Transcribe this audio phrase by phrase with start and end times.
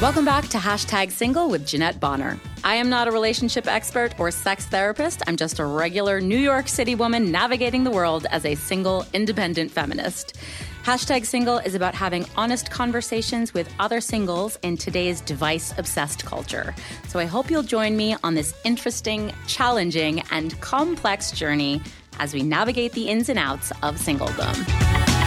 [0.00, 2.38] Welcome back to Hashtag Single with Jeanette Bonner.
[2.64, 5.22] I am not a relationship expert or sex therapist.
[5.26, 9.70] I'm just a regular New York City woman navigating the world as a single, independent
[9.70, 10.38] feminist.
[10.88, 16.74] Hashtag Single is about having honest conversations with other singles in today's device obsessed culture.
[17.08, 21.82] So I hope you'll join me on this interesting, challenging, and complex journey
[22.18, 25.17] as we navigate the ins and outs of singledom.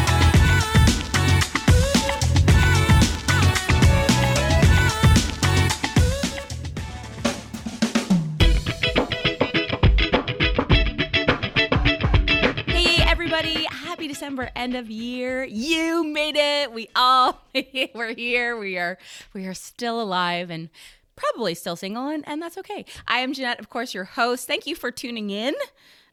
[14.55, 15.43] End of year.
[15.43, 16.71] You made it.
[16.71, 17.41] We all
[17.93, 18.57] we're here.
[18.57, 18.97] We are
[19.33, 20.69] we are still alive and
[21.15, 22.85] probably still single and, and that's okay.
[23.07, 24.47] I am Jeanette, of course, your host.
[24.47, 25.53] Thank you for tuning in.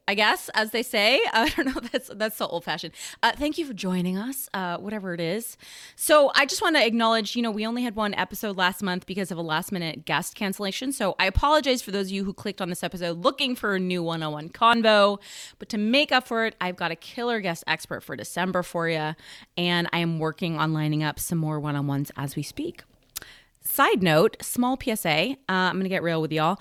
[0.09, 1.21] I guess, as they say.
[1.35, 1.80] I don't know.
[1.93, 2.95] That's that's so old fashioned.
[3.23, 5.59] Uh, thank you for joining us, uh, whatever it is.
[5.97, 9.05] So I just want to acknowledge, you know, we only had one episode last month
[9.05, 10.92] because of a last minute guest cancellation.
[10.92, 13.81] So I apologize for those of you who clicked on this episode looking for a
[13.81, 15.20] new one on one convo.
[15.59, 18.89] But to make up for it, I've got a killer guest expert for December for
[18.89, 19.15] you,
[19.59, 22.83] and I am working on lining up some more one on ones as we speak.
[23.61, 25.37] Side note, small PSA.
[25.48, 26.59] Uh, I'm going to get real with y'all.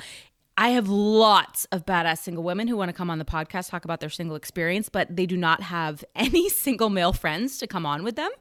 [0.58, 3.86] I have lots of badass single women who want to come on the podcast, talk
[3.86, 7.86] about their single experience, but they do not have any single male friends to come
[7.86, 8.32] on with them.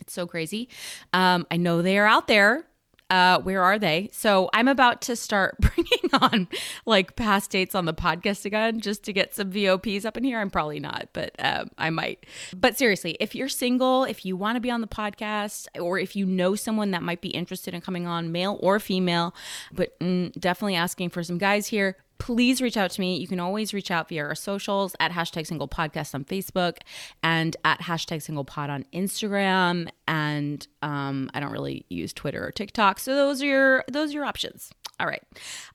[0.00, 0.68] It's so crazy.
[1.12, 2.64] Um, I know they are out there.
[3.10, 4.08] Uh, where are they?
[4.12, 6.48] So I'm about to start bringing on
[6.86, 10.40] like past dates on the podcast again just to get some VOPs up in here.
[10.40, 12.24] I'm probably not, but um, I might.
[12.56, 16.16] But seriously, if you're single, if you want to be on the podcast, or if
[16.16, 19.34] you know someone that might be interested in coming on, male or female,
[19.72, 23.16] but mm, definitely asking for some guys here, please reach out to me.
[23.16, 26.78] You can always reach out via our socials at hashtag single podcast on Facebook
[27.22, 29.88] and at hashtag single pod on Instagram.
[30.06, 32.98] And um, I don't really use Twitter or TikTok.
[32.98, 34.70] So those are your those are your options.
[35.00, 35.22] All right.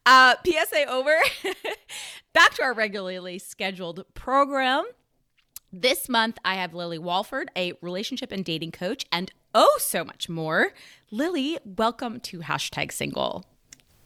[0.06, 1.16] Uh, PSA over.
[2.34, 4.86] Back to our regularly scheduled program.
[5.72, 10.28] This month, I have Lily Walford, a relationship and dating coach, and oh, so much
[10.28, 10.74] more.
[11.12, 13.46] Lily, welcome to hashtag single.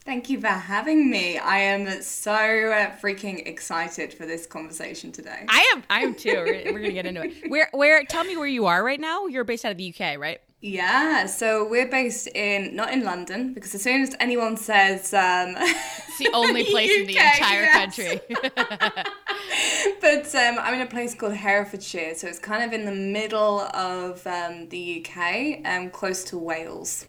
[0.05, 1.37] Thank you for having me.
[1.37, 5.45] I am so uh, freaking excited for this conversation today.
[5.47, 5.83] I am.
[5.89, 6.43] I am too.
[6.45, 7.33] We're, we're gonna get into it.
[7.49, 7.69] Where?
[7.71, 8.03] Where?
[8.03, 9.27] Tell me where you are right now.
[9.27, 10.41] You're based out of the UK, right?
[10.59, 15.55] Yeah, so we're based in not in London because as soon as anyone says um,
[15.57, 17.95] it's the only place UK, in the entire yes.
[17.95, 18.21] country.
[20.01, 23.59] but um, I'm in a place called Herefordshire, so it's kind of in the middle
[23.59, 27.07] of um, the UK, um, close to Wales.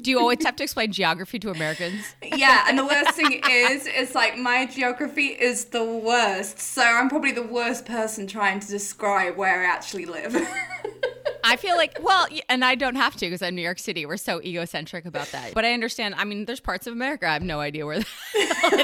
[0.00, 2.14] Do you always have to explain geography to Americans?
[2.22, 6.58] yeah, and the worst thing is, it's like my geography is the worst.
[6.58, 10.36] So I'm probably the worst person trying to describe where I actually live.
[11.44, 14.04] I feel like, well, and I don't have to because I'm New York City.
[14.04, 15.54] We're so egocentric about that.
[15.54, 16.14] But I understand.
[16.16, 18.06] I mean, there's parts of America I have no idea where it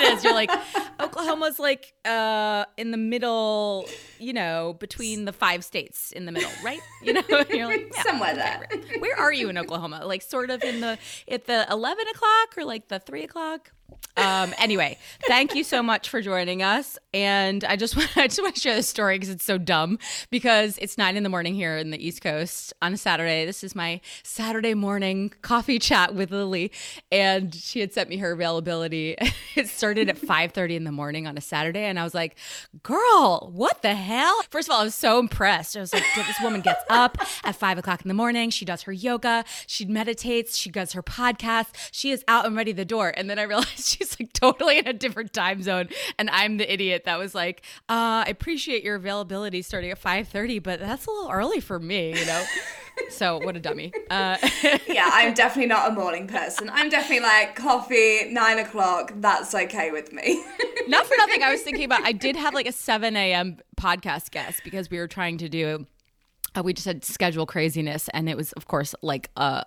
[0.02, 0.24] is.
[0.24, 0.50] You're like,
[0.98, 3.86] Oklahoma's like uh, in the middle,
[4.18, 6.80] you know, between the five states in the middle, right?
[7.02, 8.66] You know, you're like yeah, somewhere there.
[8.98, 10.02] Where are you in Oklahoma?
[10.04, 13.72] Like, sort of in the at the eleven o'clock or like the three o'clock?
[14.16, 16.98] Um, anyway, thank you so much for joining us.
[17.12, 19.98] And I just want, I just want to share this story because it's so dumb.
[20.30, 23.44] Because it's nine in the morning here in the East Coast on a Saturday.
[23.44, 26.72] This is my Saturday morning coffee chat with Lily,
[27.12, 29.16] and she had sent me her availability.
[29.54, 32.36] it started at five thirty in the morning on a Saturday, and I was like,
[32.82, 35.76] "Girl, what the hell?" First of all, I was so impressed.
[35.76, 38.50] I was like, "This woman gets up at five o'clock in the morning.
[38.50, 39.44] She does her yoga.
[39.66, 40.56] She meditates.
[40.56, 41.68] She does her podcast.
[41.92, 44.86] She is out and ready the door." And then I realized she's like totally in
[44.86, 45.88] a different time zone
[46.18, 50.62] and i'm the idiot that was like uh, i appreciate your availability starting at 5.30
[50.62, 52.44] but that's a little early for me you know?
[53.10, 53.92] So what a dummy.
[54.08, 54.38] Uh,
[54.88, 56.70] yeah i'm definitely not a morning person.
[56.72, 60.42] I'm definitely like coffee nine o'clock that's okay with me.
[60.88, 64.30] Not for nothing i was thinking about i did have like a 7 a.m podcast
[64.30, 65.86] guest because we were trying to do
[66.56, 69.64] uh, we just had schedule craziness and it was of course like a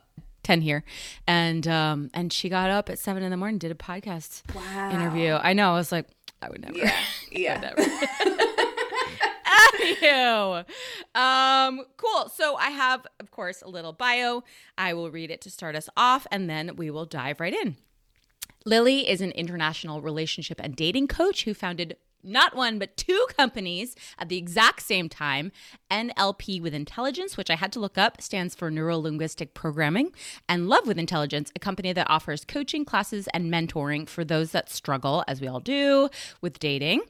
[0.49, 0.83] 10 here
[1.27, 4.89] and um and she got up at 7 in the morning did a podcast wow.
[4.89, 6.07] interview i know i was like
[6.41, 6.95] i would never yeah
[7.31, 7.83] yeah never.
[9.79, 10.65] Anywho,
[11.15, 12.29] um, cool.
[12.29, 14.43] So I have, of course, a little bio.
[14.77, 17.75] I will read it to start us off, and then we will dive right in.
[18.65, 23.95] Lily is an international relationship and dating coach who founded not one, but two companies
[24.17, 25.51] at the exact same time.
[25.91, 30.11] NLP with Intelligence, which I had to look up, stands for Neuro Linguistic Programming,
[30.47, 34.69] and Love with Intelligence, a company that offers coaching classes and mentoring for those that
[34.69, 36.09] struggle, as we all do,
[36.41, 37.01] with dating.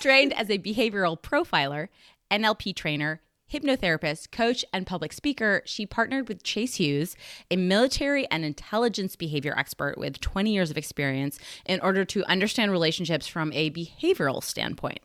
[0.00, 1.88] Trained as a behavioral profiler,
[2.30, 3.20] NLP trainer,
[3.52, 7.16] hypnotherapist, coach, and public speaker, she partnered with Chase Hughes,
[7.50, 12.72] a military and intelligence behavior expert with 20 years of experience, in order to understand
[12.72, 15.00] relationships from a behavioral standpoint.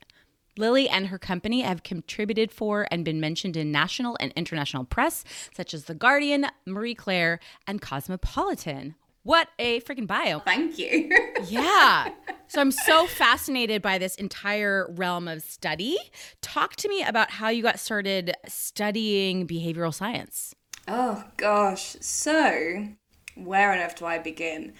[0.57, 5.25] Lily and her company have contributed for and been mentioned in national and international press,
[5.53, 8.95] such as The Guardian, Marie Claire, and Cosmopolitan.
[9.25, 10.37] What a freaking bio.
[10.37, 11.09] Thank you.
[11.47, 12.09] yeah.
[12.47, 15.97] So I'm so fascinated by this entire realm of study.
[16.41, 20.53] Talk to me about how you got started studying behavioral science.
[20.87, 21.95] Oh, gosh.
[22.01, 22.87] So,
[23.33, 24.73] where on earth do I begin?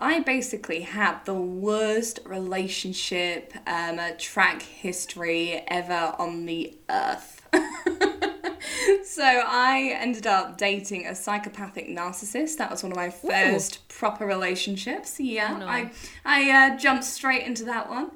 [0.00, 7.41] I basically had the worst relationship um, track history ever on the earth.
[9.04, 12.56] so I ended up dating a psychopathic narcissist.
[12.56, 13.80] That was one of my first Ooh.
[13.88, 15.20] proper relationships.
[15.20, 15.66] Yeah, oh, no.
[15.66, 15.90] I
[16.24, 18.10] I uh, jumped straight into that one.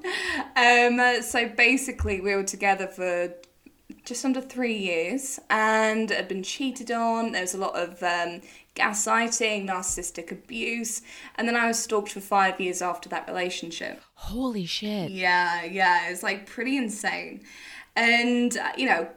[0.55, 3.33] Um, so basically, we were together for
[4.07, 7.33] just under three years and had been cheated on.
[7.33, 8.41] There was a lot of um,
[8.75, 11.01] gaslighting, narcissistic abuse,
[11.35, 14.01] and then I was stalked for five years after that relationship.
[14.13, 15.11] Holy shit.
[15.11, 17.41] Yeah, yeah, it was like pretty insane.
[17.95, 19.09] And, uh, you know,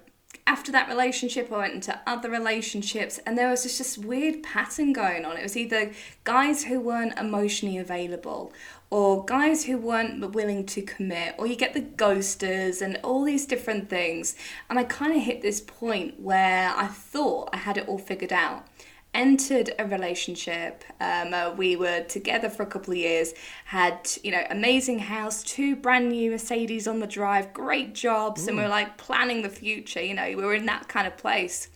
[0.50, 4.92] after that relationship, I went into other relationships, and there was just this weird pattern
[4.92, 5.36] going on.
[5.36, 5.92] It was either
[6.24, 8.52] guys who weren't emotionally available,
[8.90, 13.46] or guys who weren't willing to commit, or you get the ghosters and all these
[13.46, 14.34] different things.
[14.68, 18.32] And I kind of hit this point where I thought I had it all figured
[18.32, 18.66] out
[19.12, 20.84] entered a relationship.
[21.00, 23.34] Um, uh, we were together for a couple of years,
[23.64, 28.48] had, you know, amazing house, two brand new Mercedes on the drive, great jobs, Ooh.
[28.48, 31.16] and we were like planning the future, you know, we were in that kind of
[31.16, 31.68] place.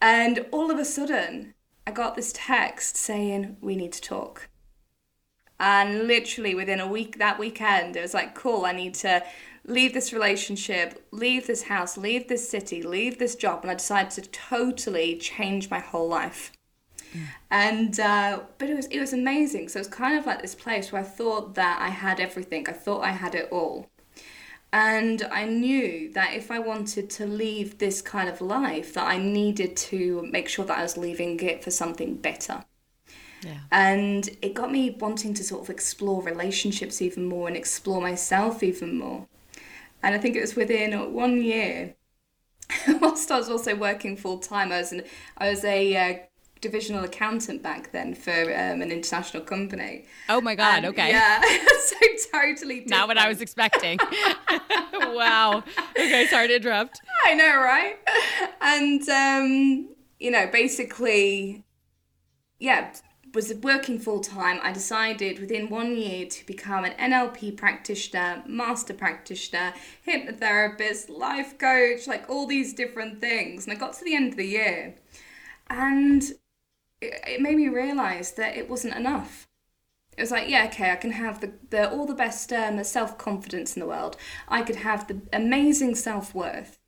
[0.00, 1.54] And all of a sudden,
[1.86, 4.48] I got this text saying, We need to talk.
[5.58, 9.24] And literally within a week, that weekend, it was like, Cool, I need to
[9.64, 13.62] leave this relationship, leave this house, leave this city, leave this job.
[13.62, 16.52] And I decided to totally change my whole life.
[17.50, 19.68] And uh, but it was it was amazing.
[19.68, 22.68] So it was kind of like this place where I thought that I had everything.
[22.68, 23.88] I thought I had it all.
[24.72, 29.16] And I knew that if I wanted to leave this kind of life, that I
[29.16, 32.64] needed to make sure that I was leaving it for something better.
[33.42, 33.60] Yeah.
[33.70, 38.62] And it got me wanting to sort of explore relationships even more and explore myself
[38.62, 39.26] even more.
[40.02, 41.94] And I think it was within one year,
[43.00, 45.04] whilst I was also working full time, I was an,
[45.38, 46.18] I was a uh,
[46.60, 50.06] divisional accountant back then for um, an international company.
[50.28, 50.84] Oh my god!
[50.84, 51.10] okay.
[51.10, 51.40] Yeah,
[51.84, 51.96] so
[52.32, 52.80] totally.
[52.80, 52.90] Different.
[52.90, 53.98] Not what I was expecting.
[54.92, 55.62] wow.
[55.92, 57.00] Okay, sorry to interrupt.
[57.24, 57.96] I know, right?
[58.60, 59.88] And um,
[60.18, 61.64] you know, basically,
[62.58, 62.92] yeah,
[63.34, 64.58] was working full time.
[64.62, 69.74] I decided within one year to become an NLP practitioner, master practitioner,
[70.06, 73.66] hypnotherapist, life coach, like all these different things.
[73.66, 74.94] And I got to the end of the year.
[75.70, 76.22] And
[77.00, 79.48] it, made me realize that it wasn't enough.
[80.16, 83.16] It was like, yeah, okay, I can have the, the all the best um, self
[83.18, 84.16] confidence in the world.
[84.48, 86.78] I could have the amazing self worth.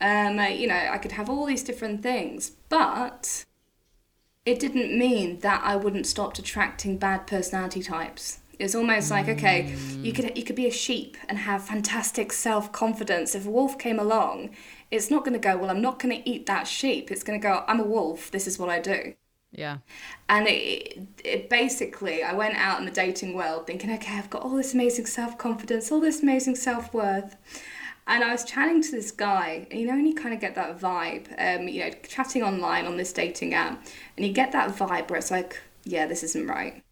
[0.00, 3.44] Um, uh, you know, I could have all these different things, but
[4.44, 8.40] it didn't mean that I wouldn't stop attracting bad personality types.
[8.58, 12.72] It's almost like okay, you could you could be a sheep and have fantastic self
[12.72, 13.34] confidence.
[13.34, 14.50] If a wolf came along,
[14.90, 15.70] it's not going to go well.
[15.70, 17.10] I'm not going to eat that sheep.
[17.10, 17.64] It's going to go.
[17.66, 18.30] I'm a wolf.
[18.30, 19.14] This is what I do.
[19.54, 19.78] Yeah.
[20.28, 24.42] And it, it basically, I went out in the dating world thinking, okay, I've got
[24.42, 27.36] all this amazing self confidence, all this amazing self worth.
[28.06, 30.54] And I was chatting to this guy, and you know, and you kind of get
[30.56, 33.82] that vibe, um, you know, chatting online on this dating app,
[34.16, 36.82] and you get that vibe where it's like, yeah, this isn't right.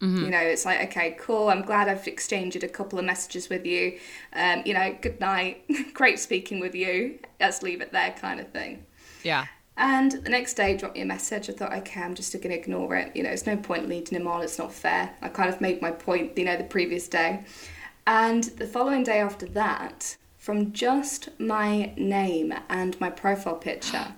[0.00, 0.24] Mm-hmm.
[0.24, 1.48] You know, it's like, okay, cool.
[1.48, 3.98] I'm glad I've exchanged a couple of messages with you.
[4.32, 5.64] Um, you know, good night.
[5.94, 7.18] Great speaking with you.
[7.40, 8.86] Let's leave it there, kind of thing.
[9.24, 9.46] Yeah.
[9.80, 11.48] And the next day, dropped me a message.
[11.48, 13.16] I thought, okay, I'm just going to ignore it.
[13.16, 14.42] You know, it's no point leading him on.
[14.42, 15.14] It's not fair.
[15.22, 17.44] I kind of made my point, you know, the previous day.
[18.06, 24.08] And the following day after that, from just my name and my profile picture,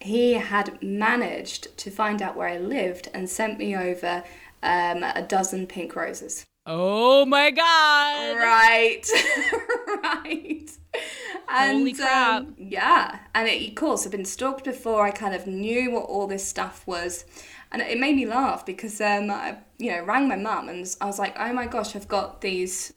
[0.00, 4.24] he had managed to find out where I lived and sent me over
[4.64, 6.44] um, a dozen pink roses.
[6.68, 8.36] Oh my god!
[8.38, 9.02] Right,
[10.02, 10.68] right.
[11.48, 12.42] And, Holy crap!
[12.42, 15.06] Um, yeah, and it, of course, I've been stalked before.
[15.06, 17.24] I kind of knew what all this stuff was,
[17.70, 21.06] and it made me laugh because um, I, you know, rang my mum and I
[21.06, 22.92] was like, "Oh my gosh, I've got these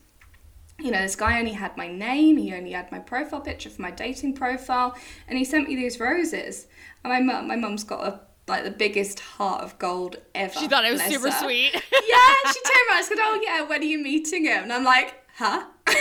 [0.80, 3.82] you know, this guy only had my name, he only had my profile picture for
[3.82, 4.96] my dating profile,
[5.28, 6.68] and he sent me these roses.
[7.04, 10.54] And my mum, my mum's got a like the biggest heart of gold ever.
[10.60, 11.72] She thought it was super sweet.
[12.10, 14.84] Yeah, she turned around and said, "Oh yeah, when are you meeting him?" And I'm
[14.84, 15.66] like, "Huh?"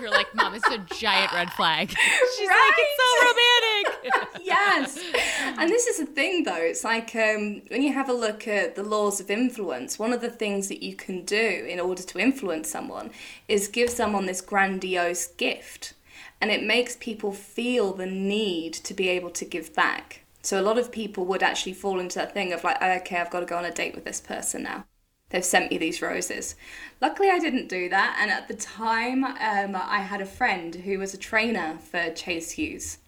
[0.00, 1.88] You're like, Mom, it's a giant red flag.
[2.36, 2.72] She's Right?
[2.72, 4.44] like, it's so romantic.
[4.44, 5.54] yes.
[5.58, 6.56] And this is the thing, though.
[6.56, 10.20] It's like um, when you have a look at the laws of influence, one of
[10.20, 13.10] the things that you can do in order to influence someone
[13.48, 15.94] is give someone this grandiose gift.
[16.40, 20.23] And it makes people feel the need to be able to give back.
[20.44, 23.30] So a lot of people would actually fall into that thing of like, okay, I've
[23.30, 24.84] got to go on a date with this person now.
[25.30, 26.54] They've sent me these roses.
[27.00, 28.18] Luckily, I didn't do that.
[28.20, 32.52] And at the time, um, I had a friend who was a trainer for Chase
[32.52, 32.98] Hughes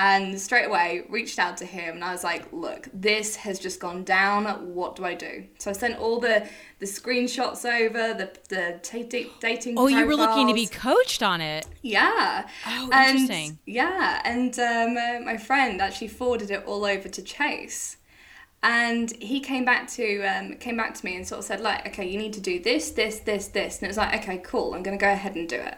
[0.00, 3.80] and straight away reached out to him and I was like, "Look, this has just
[3.80, 4.44] gone down.
[4.74, 6.46] What do I do?" So I sent all the
[6.78, 9.74] the screenshots over the the ta- da- dating.
[9.76, 11.66] Oh, you were looking to be coached on it.
[11.82, 12.48] Yeah.
[12.66, 13.58] Oh, And- interesting.
[13.66, 17.96] yeah, and um, uh, my friend actually forwarded it all over to Chase,
[18.62, 21.86] and he came back to um, came back to me and sort of said like,
[21.88, 24.74] okay, you need to do this, this, this, this, and it was like, okay, cool,
[24.74, 25.76] I'm gonna go ahead and do it.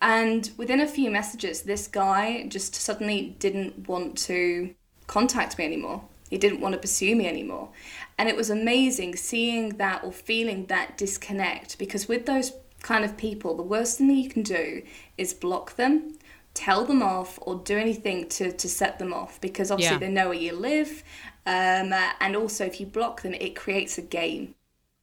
[0.00, 4.74] And within a few messages, this guy just suddenly didn't want to
[5.06, 6.04] contact me anymore.
[6.30, 7.70] He didn't want to pursue me anymore.
[8.18, 12.52] And it was amazing seeing that or feeling that disconnect because with those
[12.82, 14.82] kind of people, the worst thing that you can do
[15.16, 16.18] is block them,
[16.54, 19.98] tell them off, or do anything to, to set them off because obviously Yeah.
[19.98, 21.02] they know where you live.
[21.46, 24.54] Um, uh, and also, if you block them, it creates a game.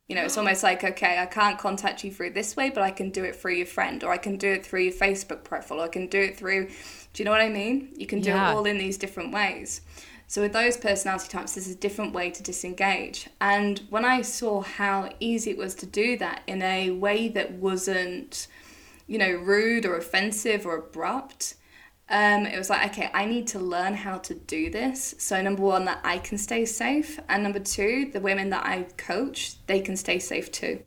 [0.08, 0.42] You know, it's oh.
[0.42, 3.36] almost like, okay, I can't contact you through this way, but I can do it
[3.36, 6.08] through your friend, or I can do it through your Facebook profile, or I can
[6.08, 7.90] do it through, do you know what I mean?
[7.96, 8.52] You can do Yeah.
[8.52, 9.82] it all in these different ways.
[10.28, 13.30] So with those personality types, there's a different way to disengage.
[13.40, 17.52] And when I saw how easy it was to do that in a way that
[17.54, 18.48] wasn't,
[19.08, 21.56] you know, rude or offensive or abrupt,
[22.10, 25.16] um, it was like, okay, I need to learn how to do this.
[25.18, 28.84] So number one, that I can stay safe, and number two, the women that I
[28.98, 30.84] coach, they can stay safe too.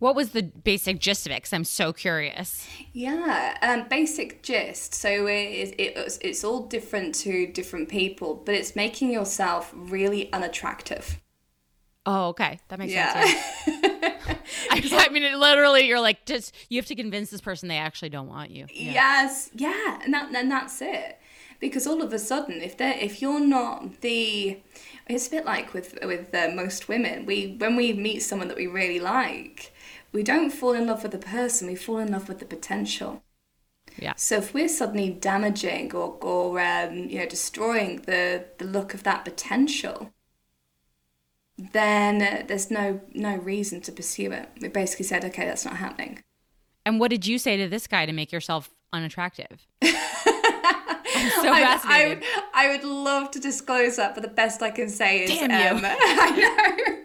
[0.00, 1.36] What was the basic gist of it?
[1.36, 2.66] Because I'm so curious.
[2.94, 4.94] Yeah, um, basic gist.
[4.94, 10.32] So it, it, it's, it's all different to different people, but it's making yourself really
[10.32, 11.19] unattractive.
[12.06, 12.60] Oh, okay.
[12.68, 13.14] That makes sense.
[13.66, 13.74] Yeah.
[13.82, 13.90] Yeah.
[14.70, 17.76] I, I mean, it literally, you're like, just you have to convince this person they
[17.76, 18.66] actually don't want you.
[18.72, 18.92] Yeah.
[18.92, 21.18] Yes, yeah, and that and that's it.
[21.58, 24.60] Because all of a sudden, if they if you're not the,
[25.08, 27.26] it's a bit like with with uh, most women.
[27.26, 29.72] We when we meet someone that we really like,
[30.12, 31.68] we don't fall in love with the person.
[31.68, 33.22] We fall in love with the potential.
[33.98, 34.14] Yeah.
[34.16, 39.02] So if we're suddenly damaging or or um, you know destroying the the look of
[39.02, 40.14] that potential,
[41.72, 44.48] then uh, there's no no reason to pursue it.
[44.60, 46.20] We basically said, okay, that's not happening.
[46.86, 49.66] And what did you say to this guy to make yourself unattractive?
[49.82, 52.22] I'm so I, I, would-
[52.54, 55.78] I would love to disclose that, but the best I can say is, Damn you.
[55.78, 57.00] um, I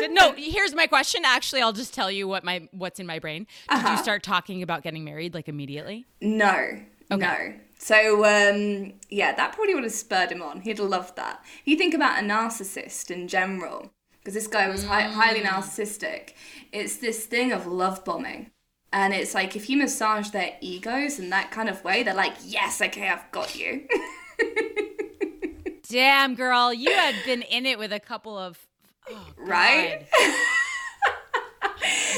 [0.00, 0.06] know.
[0.08, 1.22] no, here's my question.
[1.24, 3.46] Actually, I'll just tell you what my what's in my brain.
[3.68, 3.90] Did Uh-huh.
[3.92, 6.06] you start talking about getting married like immediately?
[6.20, 6.80] No,
[7.10, 7.54] no.
[7.78, 10.60] So um, yeah, that probably would have spurred him on.
[10.60, 11.44] He'd have loved that.
[11.64, 16.34] You think about a narcissist in general, because this guy was hi- highly narcissistic.
[16.72, 18.50] It's this thing of love bombing.
[18.92, 22.34] And it's like if you massage their egos in that kind of way, they're like,
[22.44, 23.86] yes, okay, I've got you.
[25.88, 28.66] Damn, girl, you had been in it with a couple of
[29.10, 30.06] oh, Right?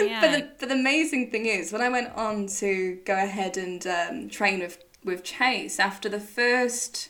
[0.01, 3.87] But the, but the amazing thing is, when I went on to go ahead and
[3.87, 7.09] um, train with, with Chase, after the first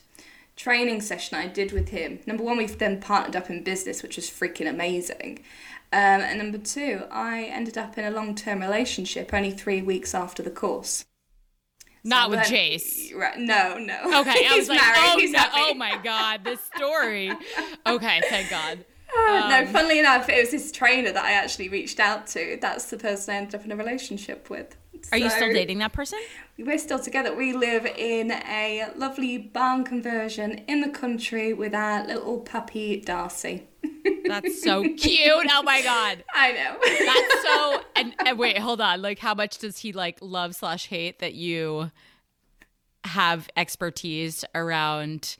[0.56, 4.16] training session I did with him, number one, we've then partnered up in business, which
[4.16, 5.40] was freaking amazing.
[5.92, 10.14] Um, and number two, I ended up in a long term relationship only three weeks
[10.14, 11.04] after the course.
[12.04, 13.12] Not So with then- Chase.
[13.12, 14.20] Right, no, no.
[14.20, 17.30] Okay, I He's was like, married, oh, he's no, oh my god, this story.
[17.86, 18.84] Okay, thank God.
[19.16, 22.56] no, funnily enough, it was this trainer that I actually reached out to.
[22.60, 24.76] That's the person I ended up in a relationship with.
[25.12, 26.18] Are you still dating that person?
[26.58, 27.34] We're still together.
[27.34, 33.66] We live in a lovely barn conversion in the country with our little puppy Darcy.
[34.26, 35.46] That's so cute.
[35.50, 36.24] Oh my god.
[36.34, 36.76] I know.
[36.82, 37.80] That's so.
[37.96, 39.02] And, and wait, hold on.
[39.02, 41.90] Like, how much does he like love slash hate that you
[43.04, 45.36] have expertise around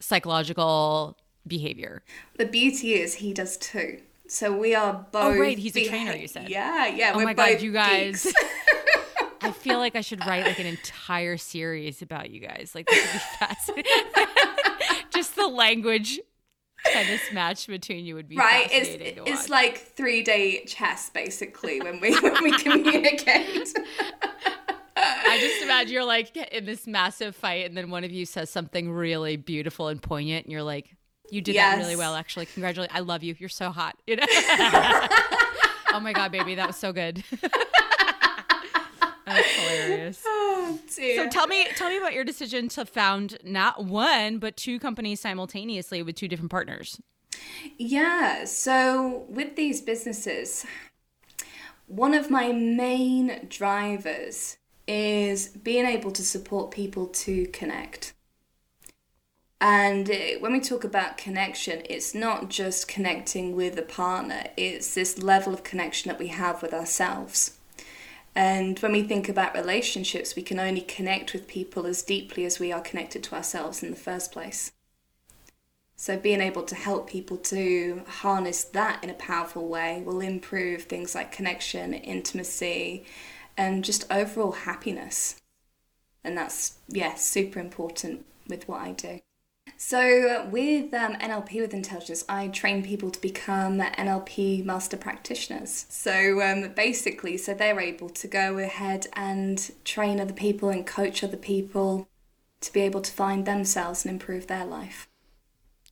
[0.00, 2.02] psychological behavior?
[2.36, 4.00] the beauty is he does too.
[4.28, 5.36] So we are both.
[5.36, 6.50] Oh, right, he's a beha- trainer, you said.
[6.50, 7.12] Yeah, yeah.
[7.14, 8.26] Oh my god, you guys.
[9.40, 12.72] I feel like I should write like an entire series about you guys.
[12.74, 13.92] Like this would be fascinating.
[15.10, 16.20] Just the language
[16.84, 18.68] tennis match between you would be right.
[18.70, 18.90] It's
[19.28, 23.74] it's like three day chess basically when we when we communicate.
[24.96, 28.50] I just imagine you're like in this massive fight, and then one of you says
[28.50, 30.96] something really beautiful and poignant, and you're like,
[31.30, 32.46] "You did that really well, actually.
[32.46, 32.96] Congratulations!
[32.96, 33.34] I love you.
[33.38, 34.26] You're so hot." You know?
[34.28, 37.22] oh my god, baby, that was so good.
[39.28, 40.22] That's hilarious.
[40.26, 40.78] oh.
[40.88, 45.20] So tell me, tell me about your decision to found not one but two companies
[45.20, 47.00] simultaneously with two different partners.
[47.76, 50.66] Yeah, so with these businesses,
[51.86, 54.56] one of my main drivers
[54.86, 58.14] is being able to support people to connect.
[59.60, 64.94] And uh, when we talk about connection, it's not just connecting with a partner, it's
[64.94, 67.57] this level of connection that we have with ourselves.
[68.38, 72.60] And when we think about relationships, we can only connect with people as deeply as
[72.60, 74.70] we are connected to ourselves in the first place.
[75.96, 80.84] So, being able to help people to harness that in a powerful way will improve
[80.84, 83.04] things like connection, intimacy,
[83.56, 85.40] and just overall happiness.
[86.22, 89.18] And that's, yeah, super important with what I do.
[89.80, 95.86] So, with um, NLP with Intelligence, I train people to become NLP master practitioners.
[95.88, 101.22] So, um, basically, so they're able to go ahead and train other people and coach
[101.22, 102.08] other people
[102.60, 105.07] to be able to find themselves and improve their life.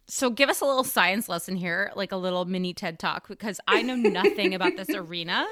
[0.09, 3.59] So give us a little science lesson here, like a little mini TED talk, because
[3.67, 5.47] I know nothing about this arena,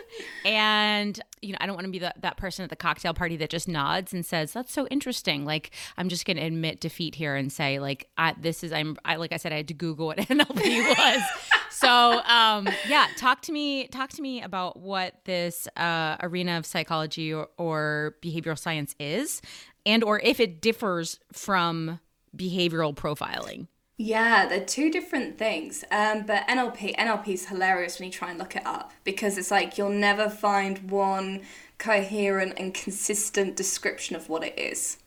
[0.45, 3.37] and you know I don't want to be that that person at the cocktail party
[3.39, 5.45] that just nods and says that's so interesting.
[5.45, 8.97] Like I'm just going to admit defeat here and say like I, this is I'm
[9.05, 11.23] I like I said I had to Google what NLP was.
[11.71, 16.67] so um, yeah, talk to me talk to me about what this uh, arena of
[16.67, 19.43] psychology or, or behavioral science is,
[19.85, 21.99] and or if it differs from
[22.37, 23.67] behavioral profiling.
[23.97, 25.85] Yeah, they're two different things.
[25.91, 29.51] Um, but NLP, NLP is hilarious when you try and look it up because it's
[29.51, 31.43] like you'll never find one
[31.79, 34.99] coherent and consistent description of what it is.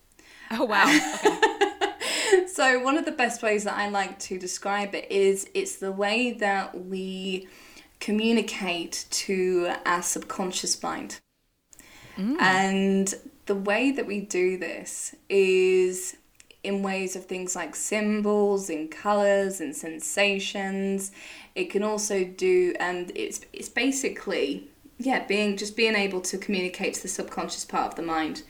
[0.52, 0.86] Oh wow.
[2.28, 2.46] Okay.
[2.48, 5.92] So one of the best ways that I like to describe it is it's the
[5.92, 7.48] way that we
[8.00, 11.20] communicate to our subconscious mind.
[12.40, 13.14] And
[13.46, 16.18] the way that we do this is
[16.68, 21.12] in ways of things like symbols and colors and sensations.
[21.56, 24.68] It can also do and it's it's basically
[25.00, 28.44] yeah, being just being able to communicate to the subconscious part of the mind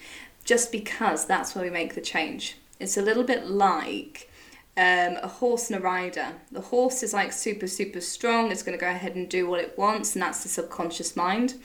[0.44, 2.58] just because that's where we make the change.
[2.80, 4.30] It's a little bit like
[4.78, 6.34] um, a horse and a rider.
[6.52, 8.52] The horse is like super, super strong.
[8.52, 11.56] It's going to go ahead and do what it wants, and that's the subconscious mind.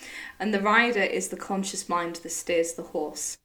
[0.40, 3.36] And the rider is the conscious mind that steers the horse.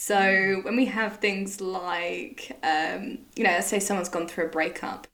[0.00, 4.48] So when we have things like, um, you know, let's say someone's gone through a
[4.48, 5.08] breakup,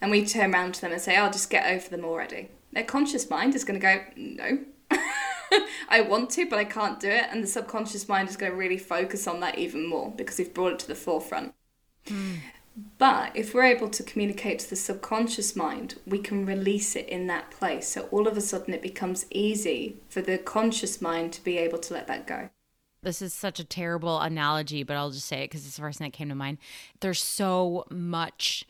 [0.00, 2.50] and we turn around to them and say, I'll "Oh, just get over them already."
[2.72, 4.60] Their conscious mind is going to go, "No."
[5.88, 7.24] I want to, but I can't do it.
[7.32, 10.54] And the subconscious mind is going to really focus on that even more because we've
[10.54, 11.52] brought it to the forefront.
[12.96, 17.26] But if we're able to communicate to the subconscious mind, we can release it in
[17.26, 17.88] that place.
[17.88, 21.78] So all of a sudden it becomes easy for the conscious mind to be able
[21.78, 22.50] to let that go.
[23.02, 25.98] This is such a terrible analogy, but I'll just say it because it's the first
[25.98, 26.58] thing that came to mind.
[27.00, 28.66] There's so much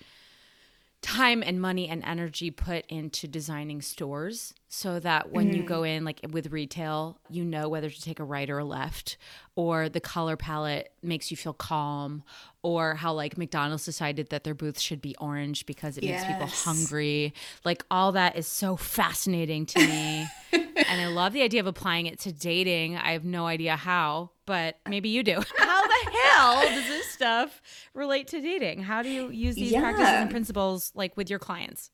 [1.03, 5.97] time and money and energy put into designing stores so that when you go mm-hmm.
[5.97, 9.17] in like with retail you know whether to take a right or a left
[9.57, 12.23] or the color palette makes you feel calm
[12.63, 16.47] or how like McDonald's decided that their booth should be orange because it makes people
[16.47, 17.33] hungry.
[17.65, 20.27] Like all that is so fascinating to me.
[20.89, 22.97] And I love the idea of applying it to dating.
[22.97, 25.41] I have no idea how but maybe you do.
[25.59, 27.61] How the hell does this stuff
[27.95, 28.83] relate to dating?
[28.83, 31.91] How do you use these practices and principles like with your clients?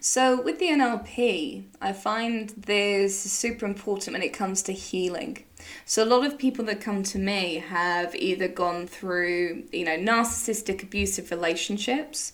[0.00, 5.44] So with the NLP, I find this super important when it comes to healing.
[5.84, 9.96] So a lot of people that come to me have either gone through, you know,
[9.96, 12.32] narcissistic abusive relationships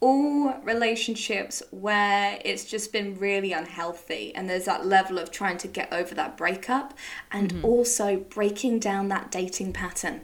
[0.00, 5.68] or relationships where it's just been really unhealthy and there's that level of trying to
[5.68, 6.92] get over that breakup
[7.32, 7.64] and mm-hmm.
[7.64, 10.20] also breaking down that dating pattern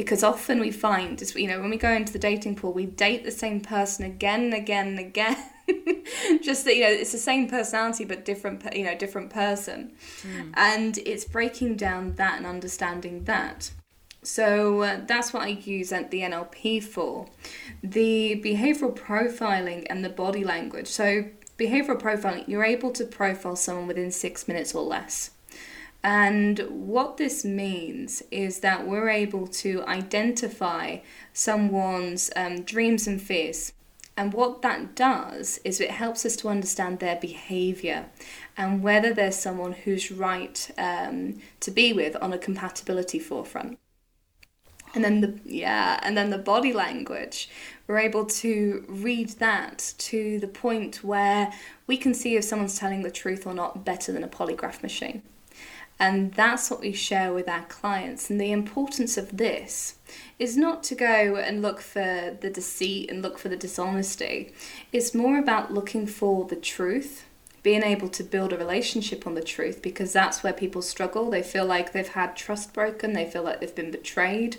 [0.00, 3.22] because often we find you know when we go into the dating pool we date
[3.22, 5.36] the same person again and again and again
[6.42, 9.92] just that you know it's the same personality but different you know different person
[10.54, 13.70] and it's breaking down that and understanding that
[14.22, 17.26] so uh, that's what I use at the NLP for.
[17.82, 20.88] The behavioral profiling and the body language.
[20.88, 21.24] So,
[21.58, 25.30] behavioral profiling, you're able to profile someone within six minutes or less.
[26.02, 30.98] And what this means is that we're able to identify
[31.34, 33.72] someone's um, dreams and fears
[34.20, 38.10] And what that does is it helps us to understand their behavior
[38.54, 43.78] and whether there's someone who's right um, to be with on a compatibility forefront.
[44.94, 47.48] And then the yeah, and then the body language,
[47.86, 51.52] we're able to read that to the point where
[51.86, 55.22] we can see if someone's telling the truth or not better than a polygraph machine.
[56.00, 58.30] And that's what we share with our clients.
[58.30, 59.96] And the importance of this
[60.38, 64.54] is not to go and look for the deceit and look for the dishonesty.
[64.92, 67.26] It's more about looking for the truth,
[67.62, 71.28] being able to build a relationship on the truth, because that's where people struggle.
[71.28, 74.56] They feel like they've had trust broken, they feel like they've been betrayed,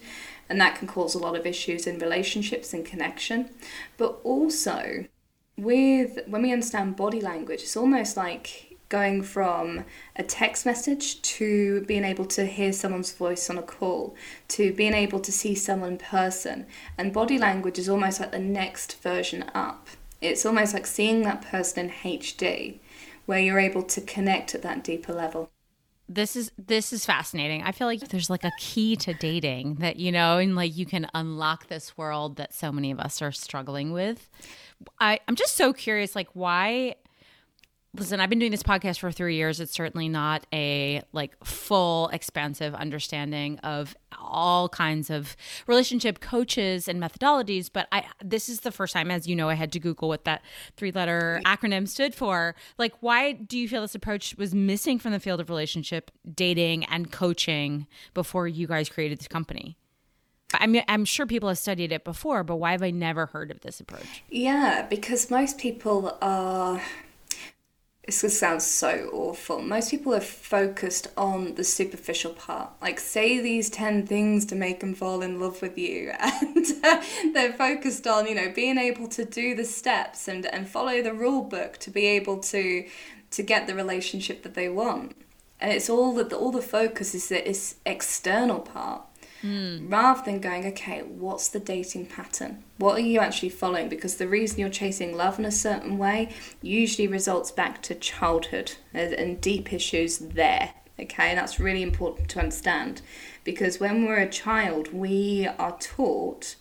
[0.48, 3.50] and that can cause a lot of issues in relationships and connection.
[3.98, 5.06] But also,
[5.58, 9.86] with when we understand body language, it's almost like going from
[10.18, 14.16] a text message to being able to hear someone's voice on a call
[14.50, 16.68] to being able to see someone in person.
[16.98, 19.88] And body language is almost like the next version up.
[20.20, 22.80] It's almost like seeing that person in HD
[23.26, 25.50] where you're able to connect at that deeper level
[26.14, 27.64] this is this is fascinating.
[27.64, 30.86] I feel like there's like a key to dating that you know, and like you
[30.86, 34.30] can unlock this world that so many of us are struggling with.
[35.00, 36.96] I I'm just so curious, like why
[37.94, 39.60] listen i've been doing this podcast for three years.
[39.60, 45.36] It's certainly not a like full expansive understanding of all kinds of
[45.68, 49.56] relationship coaches and methodologies but i this is the first time as you know i
[49.56, 50.42] had to google what that
[50.78, 52.56] three letter acronym stood for.
[52.78, 56.86] Like why do you feel this approach was missing from the field of relationship dating
[56.86, 59.78] and coaching before you guys created this company?
[60.54, 63.52] I mean, I'm sure people have studied it before, but why have I never heard
[63.52, 64.24] of this approach?
[64.30, 66.82] Yeah, because most people are
[68.06, 69.62] this sounds so awful.
[69.62, 72.72] Most people are focused on the superficial part.
[72.82, 76.12] Like, say these 10 things to make them fall in love with you.
[76.42, 77.02] And uh,
[77.34, 81.14] they're focused on, you know, being able to do the steps and, and follow the
[81.14, 82.86] rule book to be able to,
[83.32, 85.16] to get the relationship that they want.
[85.60, 89.04] And it's all that all the focus is this external part
[89.44, 89.92] mm.
[89.92, 92.64] rather than going, okay, what's the dating pattern?
[92.78, 93.90] What are you actually following?
[93.90, 98.74] Because the reason you're chasing love in a certain way usually results back to childhood
[98.94, 100.74] and deep issues there.
[101.00, 103.02] Okay, and that's really important to understand
[103.44, 106.56] because when we're a child, we are taught,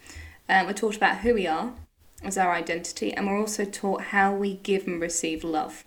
[0.48, 1.74] um, we're taught about who we are
[2.22, 5.84] as our identity, and we're also taught how we give and receive love.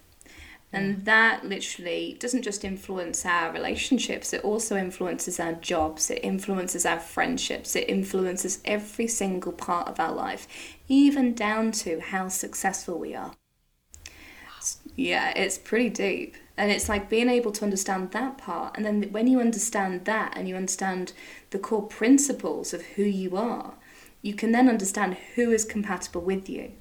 [0.73, 6.83] And that literally doesn't just influence our relationships, it also influences our jobs, it influences
[6.83, 10.47] our friendships, it influences every single part of our life,
[10.87, 13.33] even down to how successful we are.
[14.95, 16.35] Yeah, it's pretty deep.
[16.57, 18.75] And it's like being able to understand that part.
[18.75, 21.13] And then when you understand that and you understand
[21.51, 23.75] the core principles of who you are,
[24.21, 26.71] you can then understand who is compatible with you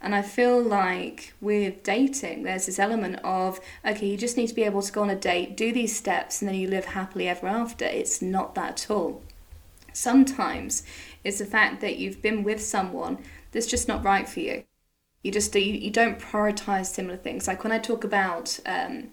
[0.00, 4.54] and I feel like with dating, there's this element of, okay, you just need to
[4.54, 7.28] be able to go on a date, do these steps, and then you live happily
[7.28, 7.84] ever after.
[7.84, 9.22] It's not that at all.
[9.92, 10.82] Sometimes
[11.24, 13.18] it's the fact that you've been with someone
[13.52, 14.64] that's just not right for you.
[15.22, 17.48] You just you, you don't prioritize similar things.
[17.48, 19.08] Like when I talk about um,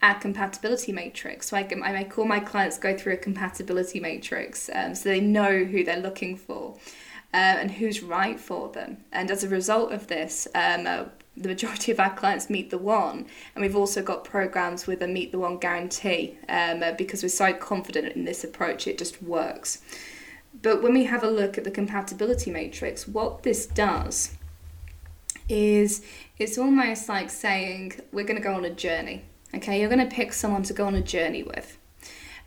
[0.00, 4.70] our compatibility matrix, so I, I make all my clients go through a compatibility matrix
[4.72, 6.78] um, so they know who they're looking for
[7.32, 8.98] uh, and who's right for them.
[9.12, 11.04] And as a result of this, um, uh,
[11.36, 15.08] the majority of our clients meet the one, and we've also got programs with a
[15.08, 19.22] meet the one guarantee um, uh, because we're so confident in this approach, it just
[19.22, 19.80] works.
[20.62, 24.36] But when we have a look at the compatibility matrix, what this does
[25.48, 26.02] is
[26.38, 29.24] it's almost like saying we're going to go on a journey.
[29.54, 31.78] Okay, you're going to pick someone to go on a journey with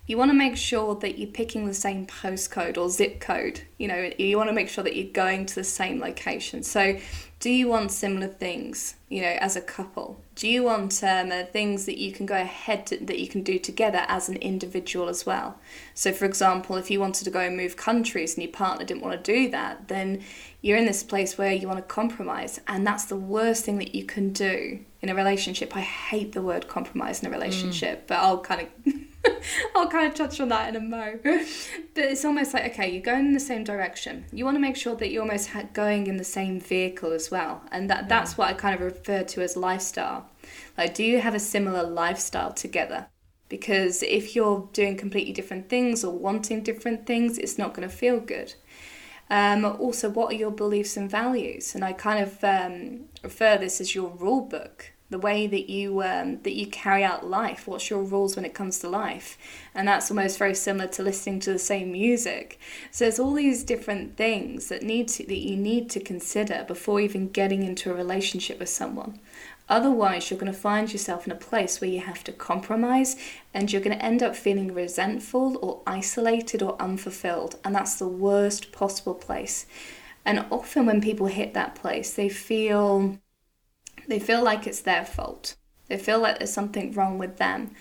[0.05, 3.61] you want to make sure that you're picking the same postcode or zip code.
[3.77, 6.63] You know, you want to make sure that you're going to the same location.
[6.63, 6.99] So,
[7.39, 10.21] do you want similar things, you know, as a couple?
[10.35, 13.43] Do you want um, uh, things that you can go ahead to, that you can
[13.43, 15.57] do together as an individual as well?
[15.93, 19.03] So, for example, if you wanted to go and move countries and your partner didn't
[19.03, 20.21] want to do that, then
[20.61, 23.95] you're in this place where you want to compromise, and that's the worst thing that
[23.95, 25.75] you can do in a relationship.
[25.75, 28.07] I hate the word compromise in a relationship, mm.
[28.07, 28.93] but I'll kind of.
[29.75, 31.19] I'll kind of touch on that in a mo.
[31.23, 34.25] But it's almost like, okay, you're going in the same direction.
[34.31, 37.61] You want to make sure that you're almost going in the same vehicle as well.
[37.71, 40.29] And that, that's what I kind of refer to as lifestyle.
[40.77, 43.07] Like, do you have a similar lifestyle together?
[43.49, 47.95] Because if you're doing completely different things or wanting different things, it's not going to
[47.95, 48.55] feel good.
[49.29, 51.75] Um, also, what are your beliefs and values?
[51.75, 56.01] And I kind of um, refer this as your rule book the way that you
[56.01, 57.67] um, that you carry out life.
[57.67, 59.37] What's your rules when it comes to life?
[59.75, 62.59] And that's almost very similar to listening to the same music.
[62.91, 66.99] So there's all these different things that need to, that you need to consider before
[66.99, 69.19] even getting into a relationship with someone.
[69.69, 73.15] Otherwise you're going to find yourself in a place where you have to compromise
[73.53, 77.57] and you're going to end up feeling resentful or isolated or unfulfilled.
[77.63, 79.65] And that's the worst possible place.
[80.25, 83.19] And often when people hit that place they feel
[84.07, 85.55] they feel like it's their fault.
[85.87, 87.71] They feel like there's something wrong with them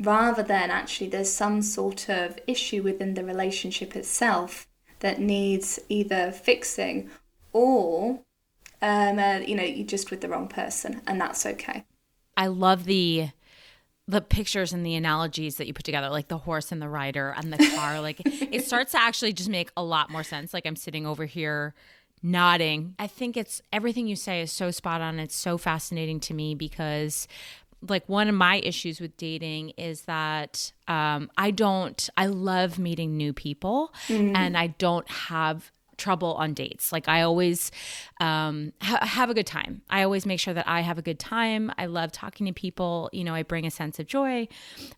[0.00, 4.68] rather than actually there's some sort of issue within the relationship itself
[5.00, 7.10] that needs either fixing
[7.52, 8.20] or
[8.80, 11.84] um, uh, you know you're just with the wrong person and that's okay
[12.36, 13.28] i love the
[14.06, 17.34] the pictures and the analogies that you put together like the horse and the rider
[17.36, 20.66] and the car like it starts to actually just make a lot more sense like
[20.66, 21.74] i'm sitting over here
[22.22, 22.94] nodding.
[22.98, 25.18] I think it's everything you say is so spot on.
[25.18, 27.28] It's so fascinating to me because
[27.86, 33.16] like one of my issues with dating is that um, I don't I love meeting
[33.16, 34.34] new people mm-hmm.
[34.34, 36.92] and I don't have trouble on dates.
[36.92, 37.70] Like I always
[38.20, 39.82] um, ha- have a good time.
[39.90, 41.72] I always make sure that I have a good time.
[41.76, 43.10] I love talking to people.
[43.12, 44.48] You know, I bring a sense of joy,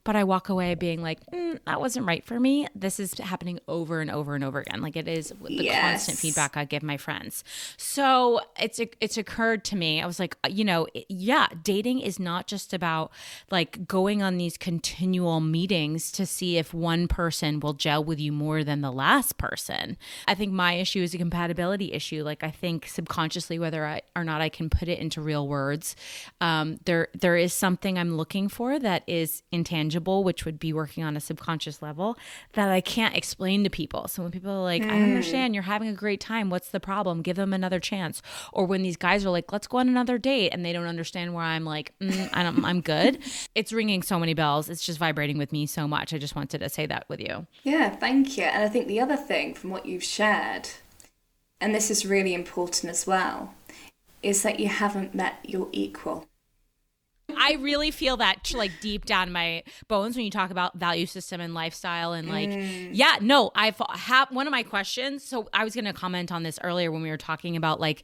[0.04, 2.68] but I walk away being like, mm, that wasn't right for me.
[2.74, 4.80] This is happening over and over and over again.
[4.82, 5.82] Like it is the yes.
[5.82, 7.44] constant feedback I give my friends.
[7.76, 10.02] So it's it's occurred to me.
[10.02, 13.10] I was like, you know, yeah, dating is not just about
[13.50, 18.32] like going on these continual meetings to see if one person will gel with you
[18.32, 19.96] more than the last person.
[20.28, 22.24] I think my issue is a compatibility issue.
[22.24, 25.94] Like I think subconsciously, whether I or not I can put it into real words,
[26.40, 31.04] um, there there is something I'm looking for that is intangible, which would be working
[31.04, 32.18] on a subconscious level
[32.54, 34.08] that I can't explain to people.
[34.08, 34.90] So when people are like, mm.
[34.90, 36.50] "I understand, you're having a great time.
[36.50, 37.22] What's the problem?
[37.22, 38.22] Give them another chance."
[38.52, 41.34] Or when these guys are like, "Let's go on another date," and they don't understand
[41.34, 43.20] where I'm like, mm, I don't, "I'm good."
[43.54, 44.68] it's ringing so many bells.
[44.68, 46.12] It's just vibrating with me so much.
[46.12, 47.46] I just wanted to say that with you.
[47.62, 48.44] Yeah, thank you.
[48.44, 50.68] And I think the other thing from what you've shared
[51.60, 53.54] and this is really important as well,
[54.22, 56.26] is that you haven't met your equal.
[57.36, 61.40] I really feel that like deep down my bones when you talk about value system
[61.40, 62.90] and lifestyle and like mm.
[62.92, 66.42] yeah no I've have one of my questions so I was going to comment on
[66.42, 68.02] this earlier when we were talking about like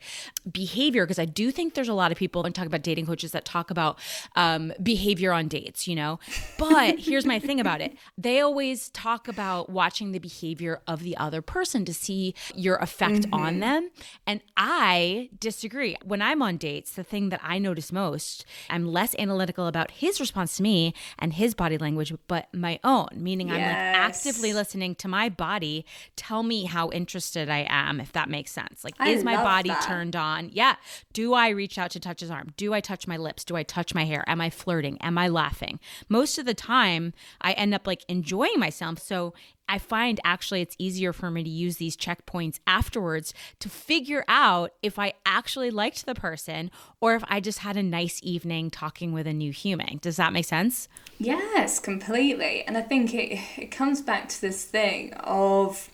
[0.50, 3.32] behavior because I do think there's a lot of people and talk about dating coaches
[3.32, 3.98] that talk about
[4.36, 6.18] um, behavior on dates you know
[6.58, 11.16] but here's my thing about it they always talk about watching the behavior of the
[11.16, 13.34] other person to see your effect mm-hmm.
[13.34, 13.90] on them
[14.26, 19.14] and I disagree when I'm on dates the thing that I notice most I'm less
[19.18, 23.56] analytical about his response to me and his body language, but my own, meaning yes.
[23.56, 25.84] I'm like actively listening to my body
[26.16, 28.84] tell me how interested I am, if that makes sense.
[28.84, 29.82] Like, I is my body that.
[29.82, 30.50] turned on?
[30.52, 30.76] Yeah.
[31.12, 32.52] Do I reach out to touch his arm?
[32.56, 33.44] Do I touch my lips?
[33.44, 34.24] Do I touch my hair?
[34.26, 34.98] Am I flirting?
[35.00, 35.80] Am I laughing?
[36.08, 38.98] Most of the time, I end up like enjoying myself.
[38.98, 39.34] So
[39.68, 44.72] I find actually it's easier for me to use these checkpoints afterwards to figure out
[44.82, 49.12] if I actually liked the person or if I just had a nice evening talking
[49.12, 49.98] with a new human.
[49.98, 50.88] Does that make sense?
[51.18, 52.62] Yes, completely.
[52.64, 55.90] And I think it, it comes back to this thing of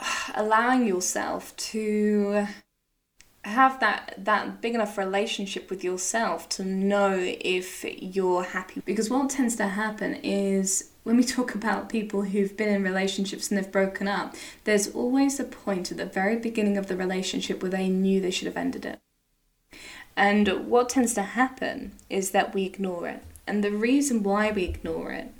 [0.00, 2.46] uh, allowing yourself to
[3.44, 9.28] have that that big enough relationship with yourself to know if you're happy because what
[9.28, 13.70] tends to happen is when we talk about people who've been in relationships and they've
[13.70, 17.88] broken up, there's always a point at the very beginning of the relationship where they
[17.88, 18.98] knew they should have ended it.
[20.16, 23.22] And what tends to happen is that we ignore it.
[23.46, 25.32] And the reason why we ignore it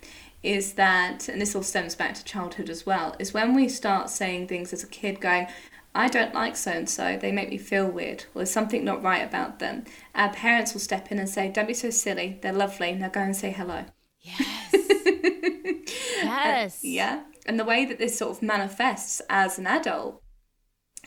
[0.43, 4.11] is that, and this all stems back to childhood as well, is when we start
[4.11, 5.47] saying things as a kid going,
[5.95, 9.03] I don't like so and so, they make me feel weird, or there's something not
[9.03, 9.85] right about them.
[10.15, 13.21] Our parents will step in and say, Don't be so silly, they're lovely, now go
[13.21, 13.85] and say hello.
[14.25, 14.75] Yes.
[16.25, 16.83] Yes.
[16.83, 17.23] And, yeah.
[17.47, 20.23] And the way that this sort of manifests as an adult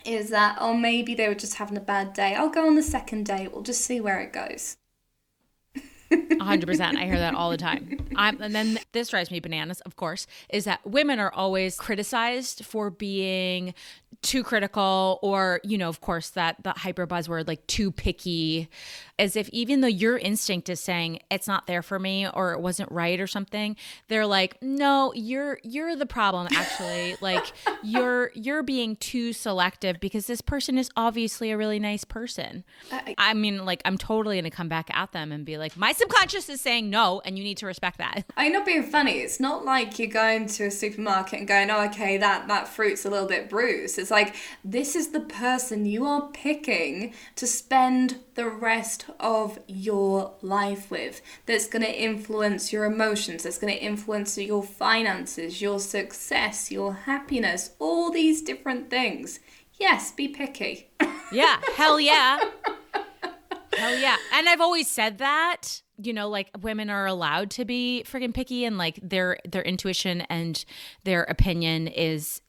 [0.06, 2.36] is that, oh, maybe they were just having a bad day.
[2.36, 3.48] I'll go on the second day.
[3.52, 4.78] We'll just see where it goes.
[6.10, 6.96] 100%.
[6.96, 8.08] I hear that all the time.
[8.16, 12.64] I'm, and then this drives me bananas, of course, is that women are always criticized
[12.64, 13.74] for being
[14.22, 18.68] too critical or you know of course that the hyper buzzword like too picky
[19.20, 22.60] as if even though your instinct is saying it's not there for me or it
[22.60, 23.76] wasn't right or something
[24.08, 27.46] they're like no you're you're the problem actually like
[27.84, 32.64] you're you're being too selective because this person is obviously a really nice person
[33.18, 36.50] i mean like i'm totally gonna come back at them and be like my subconscious
[36.50, 38.26] is saying no, and you need to respect that.
[38.36, 39.20] I'm not being funny.
[39.20, 43.06] It's not like you're going to a supermarket and going, "Oh, okay, that that fruit's
[43.06, 48.18] a little bit bruised." It's like this is the person you are picking to spend
[48.36, 51.22] the rest of your life with.
[51.46, 53.44] That's going to influence your emotions.
[53.44, 59.40] That's going to influence your finances, your success, your happiness, all these different things.
[59.80, 60.90] Yes, be picky.
[61.32, 62.40] Yeah, hell yeah.
[63.74, 64.18] Hell yeah.
[64.34, 68.66] And I've always said that, you know, like women are allowed to be friggin' picky
[68.66, 70.64] and like their their intuition and
[71.04, 72.42] their opinion is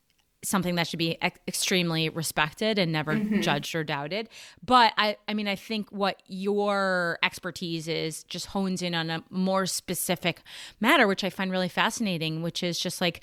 [0.42, 3.40] something that should be ex- extremely respected and never mm-hmm.
[3.40, 4.28] judged or doubted.
[4.64, 9.22] But I I mean I think what your expertise is just hones in on a
[9.30, 10.42] more specific
[10.80, 13.20] matter which I find really fascinating, which is just like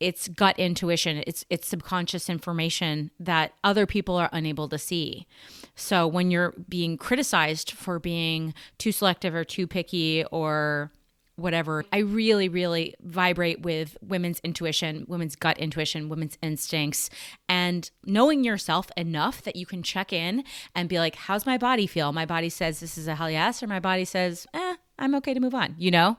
[0.00, 5.26] it's gut intuition it's it's subconscious information that other people are unable to see
[5.74, 10.92] so when you're being criticized for being too selective or too picky or
[11.38, 17.08] whatever i really really vibrate with women's intuition women's gut intuition women's instincts
[17.48, 20.42] and knowing yourself enough that you can check in
[20.74, 23.62] and be like how's my body feel my body says this is a hell yes
[23.62, 26.16] or my body says eh i'm okay to move on you know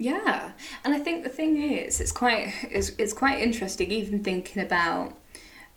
[0.00, 0.52] yeah,
[0.82, 5.14] and I think the thing is, it's quite it's, it's quite interesting even thinking about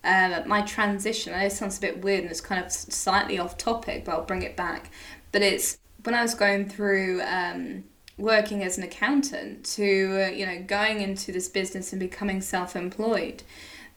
[0.03, 1.33] um, my transition.
[1.33, 4.13] I know it sounds a bit weird and it's kind of slightly off topic, but
[4.13, 4.91] I'll bring it back.
[5.33, 7.83] But it's when I was going through um,
[8.17, 13.43] working as an accountant to uh, you know going into this business and becoming self-employed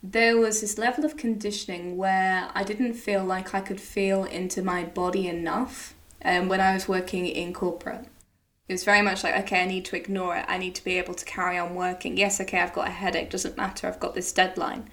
[0.03, 4.63] there was this level of conditioning where I didn't feel like I could feel into
[4.63, 8.07] my body enough um, when I was working in corporate.
[8.69, 10.45] It was very much like, okay, I need to ignore it.
[10.49, 12.17] I need to be able to carry on working.
[12.17, 14.91] Yes, okay, I've got a headache, doesn't matter, I've got this deadline.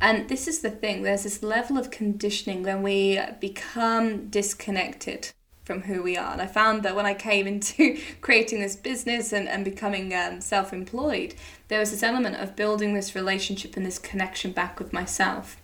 [0.00, 5.32] And this is the thing there's this level of conditioning when we become disconnected
[5.68, 6.32] from who we are.
[6.32, 10.40] And I found that when I came into creating this business and, and becoming um,
[10.40, 11.34] self employed,
[11.68, 15.58] there was this element of building this relationship and this connection back with myself.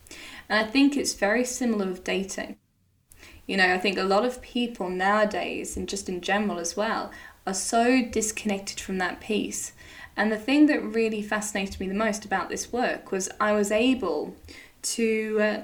[0.46, 2.58] And I think it's very similar with dating.
[3.46, 7.10] You know, I think a lot of people nowadays, and just in general as well,
[7.46, 9.72] are so disconnected from that piece.
[10.18, 13.72] And the thing that really fascinated me the most about this work was I was
[13.72, 14.36] able
[14.82, 15.60] to uh,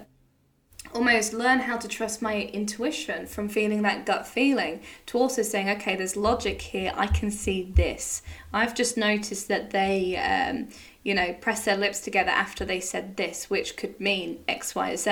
[0.94, 5.68] almost learn how to trust my intuition from feeling that gut feeling to also saying,
[5.68, 6.92] okay, there's logic here.
[6.96, 8.22] I can see this.
[8.52, 10.68] I've just noticed that they, um,
[11.04, 14.96] you know, press their lips together after they said this, which could mean X, Y,
[14.96, 15.10] Z.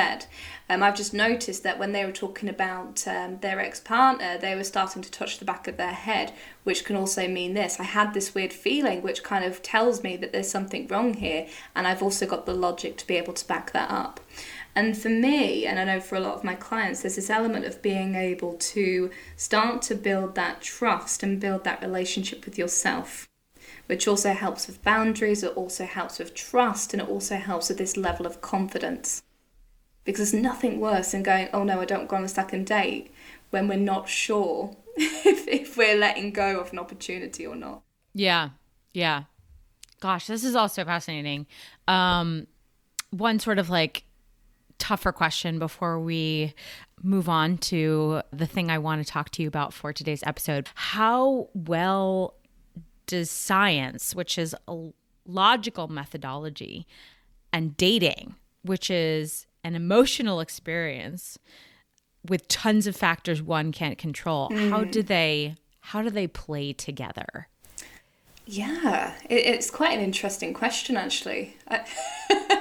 [0.68, 4.54] Um, I've just noticed that when they were talking about um, their ex partner, they
[4.54, 6.32] were starting to touch the back of their head,
[6.64, 7.80] which can also mean this.
[7.80, 11.46] I had this weird feeling, which kind of tells me that there's something wrong here,
[11.74, 14.20] and I've also got the logic to be able to back that up.
[14.78, 17.64] And for me, and I know for a lot of my clients, there's this element
[17.64, 23.28] of being able to start to build that trust and build that relationship with yourself
[23.86, 27.78] which also helps with boundaries, it also helps with trust, and it also helps with
[27.78, 29.22] this level of confidence.
[30.04, 33.10] Because there's nothing worse than going, oh no, I don't go on a second date
[33.48, 37.82] when we're not sure if, if we're letting go of an opportunity or not.
[38.12, 38.50] Yeah,
[38.92, 39.22] yeah.
[40.00, 41.46] Gosh, this is all so fascinating.
[41.88, 42.46] Um,
[43.10, 44.04] one sort of like
[44.78, 46.54] tougher question before we
[47.02, 50.68] move on to the thing I want to talk to you about for today's episode.
[50.74, 52.34] How well
[53.06, 54.90] does science, which is a
[55.26, 56.86] logical methodology,
[57.52, 61.38] and dating, which is an emotional experience
[62.28, 64.70] with tons of factors one can't control, mm.
[64.70, 67.48] how do they how do they play together?
[68.44, 71.56] Yeah, it, it's quite an interesting question, actually.
[71.68, 71.84] I,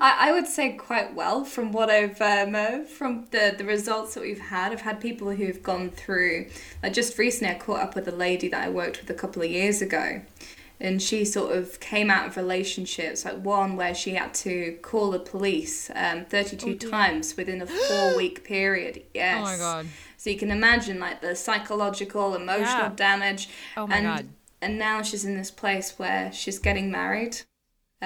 [0.00, 4.14] I, I would say quite well from what I've um, uh, from the the results
[4.14, 4.72] that we've had.
[4.72, 6.46] I've had people who have gone through.
[6.82, 9.42] Like just recently, I caught up with a lady that I worked with a couple
[9.42, 10.22] of years ago,
[10.80, 15.10] and she sort of came out of relationships like one where she had to call
[15.10, 19.86] the police um, 32 oh, times within a four week period yes oh my god
[20.18, 22.92] so you can imagine like the psychological emotional yeah.
[22.94, 24.28] damage oh my and god
[24.60, 27.40] and now she's in this place where she's getting married.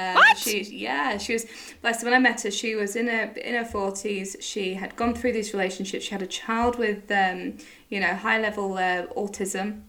[0.00, 0.38] Um, what?
[0.38, 1.46] She, yeah, she was.
[1.82, 2.04] Blessed.
[2.04, 4.36] When I met her, she was in her in her forties.
[4.40, 6.04] She had gone through these relationships.
[6.06, 7.58] She had a child with, um,
[7.88, 9.82] you know, high level uh, autism,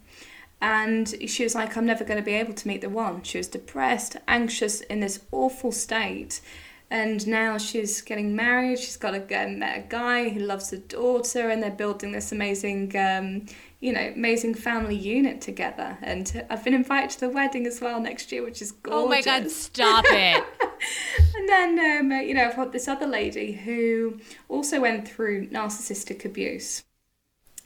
[0.61, 3.37] and she was like, "I'm never going to be able to meet the one." She
[3.37, 6.41] was depressed, anxious, in this awful state,
[6.89, 8.79] and now she's getting married.
[8.79, 12.95] She's got a, met a guy who loves her daughter, and they're building this amazing,
[12.97, 13.45] um,
[13.81, 15.97] you know, amazing family unit together.
[16.01, 19.03] And I've been invited to the wedding as well next year, which is gorgeous.
[19.03, 20.43] Oh my God, stop it.
[21.35, 26.23] and then, um, you know, I've got this other lady who also went through narcissistic
[26.23, 26.83] abuse.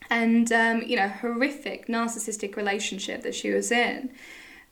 [0.09, 4.11] and um, you know horrific narcissistic relationship that she was in.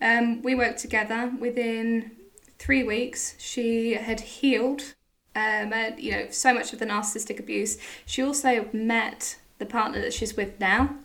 [0.01, 1.31] Um, we worked together.
[1.39, 2.11] Within
[2.59, 4.95] three weeks, she had healed.
[5.35, 7.77] Um, and, you know so much of the narcissistic abuse.
[8.05, 10.95] She also met the partner that she's with now,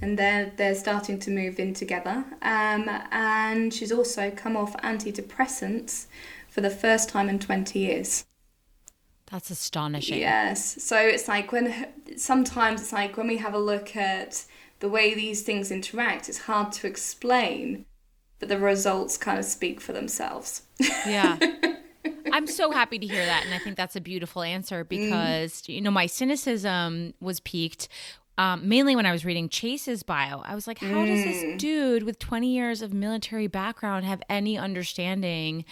[0.00, 2.24] and they're they're starting to move in together.
[2.42, 6.06] Um, and she's also come off antidepressants
[6.48, 8.24] for the first time in twenty years.
[9.30, 10.20] That's astonishing.
[10.20, 10.82] Yes.
[10.82, 14.44] So it's like when sometimes it's like when we have a look at
[14.80, 17.84] the way these things interact, it's hard to explain,
[18.38, 20.62] but the results kind of speak for themselves.
[21.06, 21.38] Yeah.
[22.32, 23.44] I'm so happy to hear that.
[23.44, 24.88] And I think that's a beautiful answer mm.
[24.88, 25.74] because, mm.
[25.74, 27.88] you know, my cynicism was piqued
[28.38, 30.40] um, mainly when I was reading Chase's bio.
[30.44, 31.06] I was like, how mm.
[31.08, 31.58] does this mm.
[31.58, 35.64] dude with 20 years of military background have any understanding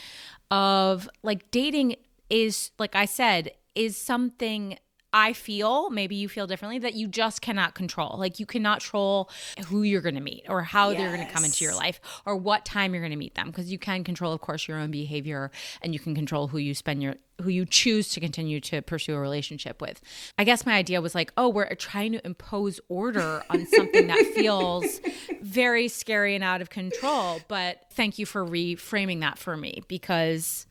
[0.51, 1.95] of like dating
[2.29, 4.79] is, like I said, is something
[5.19, 8.17] I feel, maybe you feel differently, that you just cannot control.
[8.19, 9.31] Like you cannot control
[9.67, 10.99] who you're going to meet or how yes.
[10.99, 13.47] they're going to come into your life or what time you're going to meet them
[13.47, 15.51] because you can control of course your own behavior
[15.81, 19.15] and you can control who you spend your who you choose to continue to pursue
[19.15, 20.03] a relationship with.
[20.37, 24.27] I guess my idea was like, oh, we're trying to impose order on something that
[24.35, 25.01] feels
[25.41, 30.67] very scary and out of control, but thank you for reframing that for me because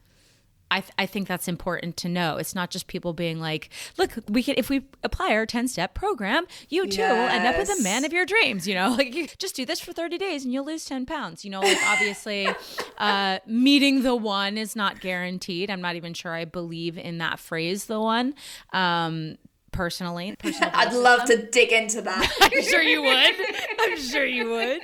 [0.72, 2.38] I, th- I think that's important to know.
[2.38, 5.94] It's not just people being like, look, we can if we apply our 10 step
[5.94, 7.12] program, you too yes.
[7.12, 9.66] will end up with a man of your dreams, you know, like you just do
[9.66, 12.48] this for 30 days and you'll lose 10 pounds, you know, like obviously
[12.98, 15.70] uh, meeting the one is not guaranteed.
[15.70, 18.34] I'm not even sure I believe in that phrase, the one.
[18.74, 19.38] Um,
[19.72, 22.38] personally, I'd love to dig into that.
[22.42, 23.36] I'm sure you would.
[23.80, 24.82] I'm sure you would.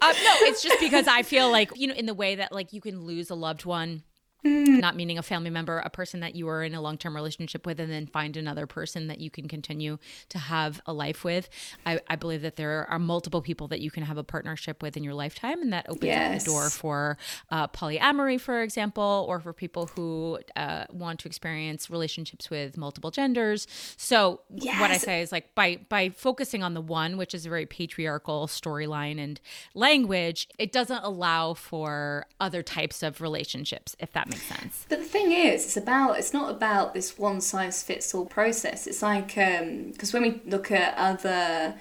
[0.00, 2.72] Uh, no, it's just because I feel like, you know, in the way that like
[2.72, 4.02] you can lose a loved one
[4.44, 4.80] Mm.
[4.80, 7.64] Not meaning a family member, a person that you are in a long term relationship
[7.64, 9.98] with, and then find another person that you can continue
[10.30, 11.48] to have a life with.
[11.86, 14.96] I, I, believe that there are multiple people that you can have a partnership with
[14.96, 16.40] in your lifetime, and that opens yes.
[16.40, 17.18] up the door for
[17.50, 23.12] uh, polyamory, for example, or for people who uh, want to experience relationships with multiple
[23.12, 23.68] genders.
[23.96, 24.80] So, yes.
[24.80, 27.66] what I say is like by by focusing on the one, which is a very
[27.66, 29.40] patriarchal storyline and
[29.74, 34.86] language, it doesn't allow for other types of relationships, if that makes sense.
[34.88, 38.86] But the thing is, it's about it's not about this one size fits all process.
[38.86, 41.74] It's like because um, when we look at other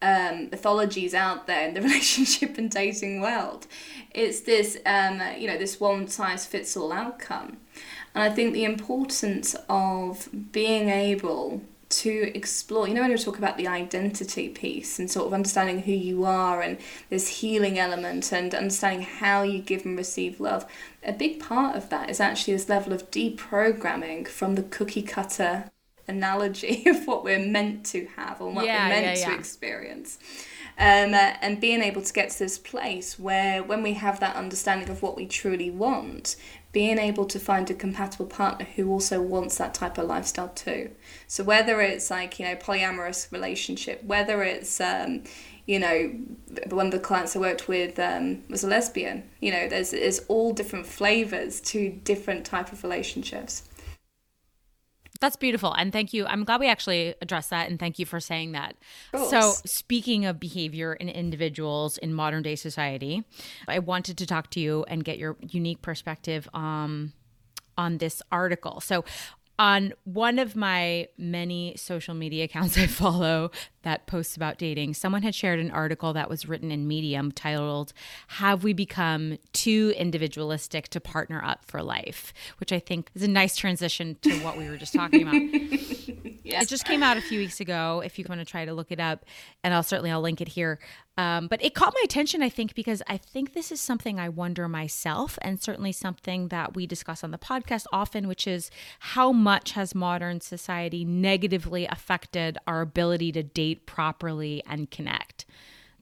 [0.00, 3.66] um, mythologies out there in the relationship and dating world,
[4.12, 7.58] it's this um, you know this one size fits all outcome.
[8.14, 12.86] And I think the importance of being able to explore.
[12.86, 16.24] You know, when we talk about the identity piece and sort of understanding who you
[16.24, 16.78] are and
[17.10, 20.66] this healing element and understanding how you give and receive love,
[21.02, 25.70] a big part of that is actually this level of deprogramming from the cookie cutter
[26.08, 29.34] analogy of what we're meant to have or what yeah, we're meant yeah, yeah.
[29.34, 30.18] to experience.
[30.80, 34.36] Um, uh, and being able to get to this place where when we have that
[34.36, 36.36] understanding of what we truly want,
[36.72, 40.90] being able to find a compatible partner who also wants that type of lifestyle too.
[41.26, 45.24] So whether it's like, you know, polyamorous relationship, whether it's um,
[45.68, 46.10] you know,
[46.70, 49.28] one of the clients I worked with um, was a lesbian.
[49.40, 53.67] You know, there's there's all different flavors to different type of relationships.
[55.20, 55.72] That's beautiful.
[55.72, 56.26] And thank you.
[56.26, 57.68] I'm glad we actually addressed that.
[57.68, 58.76] And thank you for saying that.
[59.28, 63.24] So, speaking of behavior in individuals in modern day society,
[63.66, 67.12] I wanted to talk to you and get your unique perspective um,
[67.76, 68.80] on this article.
[68.80, 69.04] So,
[69.58, 73.50] on one of my many social media accounts I follow
[73.82, 77.92] that posts about dating, someone had shared an article that was written in Medium titled,
[78.28, 82.32] Have We Become Too Individualistic to Partner Up for Life?
[82.58, 85.34] Which I think is a nice transition to what we were just talking about.
[86.48, 86.64] yes.
[86.64, 88.02] It just came out a few weeks ago.
[88.04, 89.24] If you want to try to look it up,
[89.62, 90.78] and I'll certainly I'll link it here.
[91.16, 94.28] Um, but it caught my attention, I think, because I think this is something I
[94.28, 98.70] wonder myself, and certainly something that we discuss on the podcast often, which is
[99.00, 105.44] how much has modern society negatively affected our ability to date properly and connect.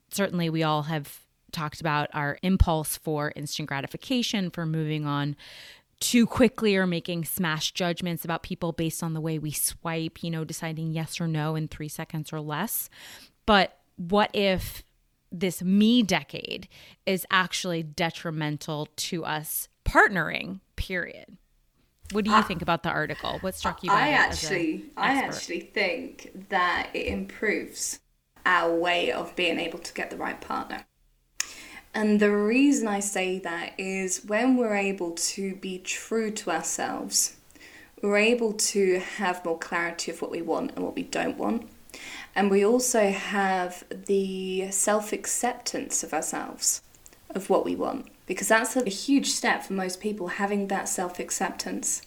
[0.09, 1.21] Certainly, we all have
[1.51, 5.35] talked about our impulse for instant gratification, for moving on
[5.99, 10.29] too quickly or making smash judgments about people based on the way we swipe, you
[10.29, 12.89] know, deciding yes or no in three seconds or less.
[13.45, 14.83] But what if
[15.31, 16.67] this me decade
[17.05, 21.37] is actually detrimental to us partnering period?
[22.11, 23.37] What do you think about the article?
[23.41, 27.99] What struck you i actually i actually think that it improves
[28.45, 30.85] our way of being able to get the right partner
[31.93, 37.37] and the reason i say that is when we're able to be true to ourselves
[38.01, 41.67] we're able to have more clarity of what we want and what we don't want
[42.35, 46.83] And we also have the self acceptance of ourselves,
[47.31, 51.19] of what we want, because that's a huge step for most people, having that self
[51.19, 52.03] acceptance.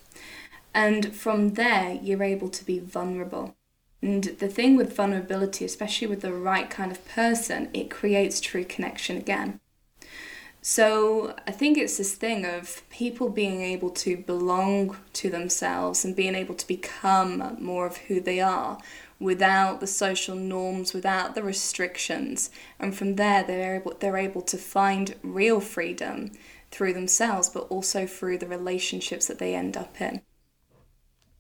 [0.73, 3.57] And from there, you're able to be vulnerable.
[4.01, 8.65] And the thing with vulnerability, especially with the right kind of person, it creates true
[8.65, 9.59] connection again.
[10.63, 16.15] So I think it's this thing of people being able to belong to themselves and
[16.15, 18.79] being able to become more of who they are
[19.19, 22.51] without the social norms, without the restrictions.
[22.79, 26.33] And from there, they're able, they're able to find real freedom
[26.71, 30.21] through themselves, but also through the relationships that they end up in.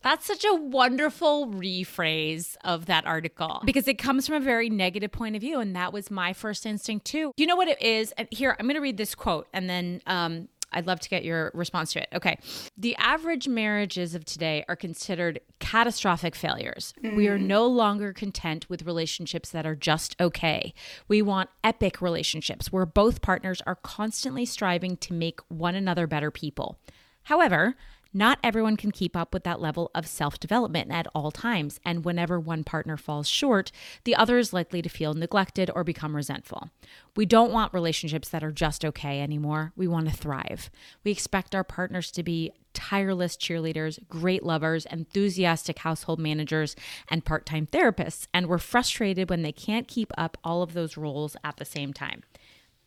[0.02, 5.12] That's such a wonderful rephrase of that article because it comes from a very negative
[5.12, 5.60] point of view.
[5.60, 7.32] And that was my first instinct too.
[7.36, 8.12] You know what it is?
[8.12, 11.24] And here, I'm going to read this quote and then um, I'd love to get
[11.24, 12.08] your response to it.
[12.14, 12.38] Okay.
[12.76, 16.94] The average marriages of today are considered catastrophic failures.
[17.02, 17.16] Mm.
[17.16, 20.72] We are no longer content with relationships that are just okay.
[21.08, 26.30] We want epic relationships where both partners are constantly striving to make one another better
[26.30, 26.78] people.
[27.24, 27.74] However,
[28.12, 32.04] not everyone can keep up with that level of self development at all times, and
[32.04, 33.70] whenever one partner falls short,
[34.04, 36.70] the other is likely to feel neglected or become resentful.
[37.16, 39.72] We don't want relationships that are just okay anymore.
[39.76, 40.70] We want to thrive.
[41.04, 46.76] We expect our partners to be tireless cheerleaders, great lovers, enthusiastic household managers,
[47.08, 50.96] and part time therapists, and we're frustrated when they can't keep up all of those
[50.96, 52.22] roles at the same time.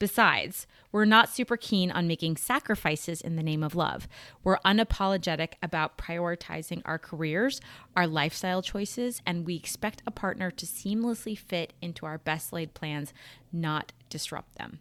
[0.04, 4.10] Besides, we're not super keen on making sacrifices in the name of love.
[4.43, 7.62] We're unapologetic about prioritizing our careers,
[7.95, 12.74] our lifestyle choices, and we expect a partner to seamlessly fit into our best laid
[12.74, 13.14] plans,
[13.54, 14.80] not disrupt them.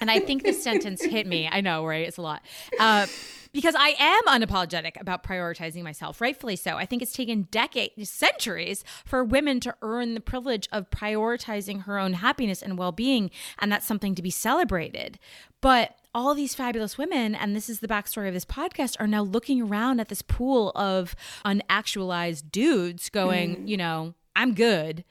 [0.00, 1.48] and I think this sentence hit me.
[1.50, 2.06] I know, right?
[2.06, 2.40] It's a lot.
[2.78, 3.08] Uh,
[3.54, 6.76] because I am unapologetic about prioritizing myself, rightfully so.
[6.76, 11.98] I think it's taken decades, centuries for women to earn the privilege of prioritizing her
[11.98, 13.30] own happiness and well being,
[13.60, 15.18] and that's something to be celebrated.
[15.60, 19.22] But all these fabulous women, and this is the backstory of this podcast, are now
[19.22, 23.68] looking around at this pool of unactualized dudes going, mm.
[23.68, 25.04] you know, I'm good.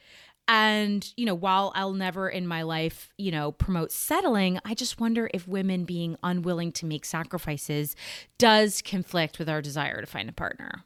[0.48, 5.00] And, you know, while I'll never in my life, you know, promote settling, I just
[5.00, 7.96] wonder if women being unwilling to make sacrifices
[8.38, 10.84] does conflict with our desire to find a partner.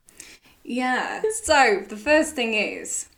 [0.63, 1.21] Yeah.
[1.43, 3.09] So the first thing is,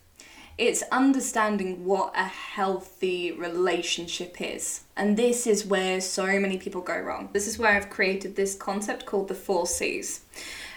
[0.57, 4.81] it's understanding what a healthy relationship is.
[4.97, 7.29] And this is where so many people go wrong.
[7.31, 10.21] This is where I've created this concept called the four C's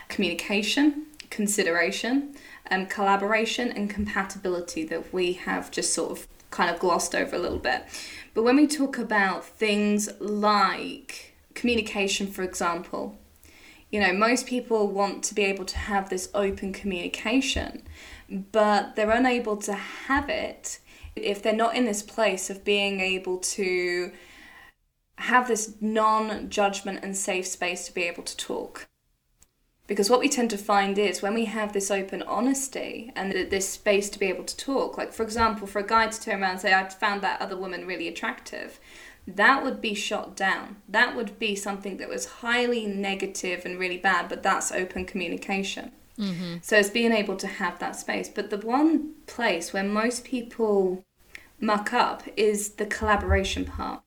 [0.08, 2.36] communication, consideration,
[2.72, 7.38] um, collaboration and compatibility that we have just sort of kind of glossed over a
[7.38, 7.84] little bit.
[8.34, 13.18] But when we talk about things like communication, for example,
[13.90, 17.82] you know, most people want to be able to have this open communication,
[18.30, 20.78] but they're unable to have it
[21.14, 24.12] if they're not in this place of being able to
[25.16, 28.88] have this non judgment and safe space to be able to talk.
[29.92, 33.68] Because what we tend to find is when we have this open honesty and this
[33.68, 36.52] space to be able to talk, like for example, for a guy to turn around
[36.52, 38.80] and say, I found that other woman really attractive,
[39.26, 40.76] that would be shot down.
[40.88, 45.92] That would be something that was highly negative and really bad, but that's open communication.
[46.18, 46.54] Mm-hmm.
[46.62, 48.30] So it's being able to have that space.
[48.30, 51.04] But the one place where most people
[51.60, 54.00] muck up is the collaboration part.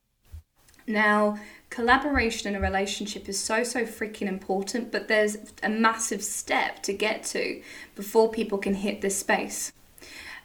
[0.88, 1.38] Now,
[1.70, 6.93] collaboration in a relationship is so, so freaking important, but there's a massive step to
[6.93, 7.61] get to
[7.95, 9.72] before people can hit this space.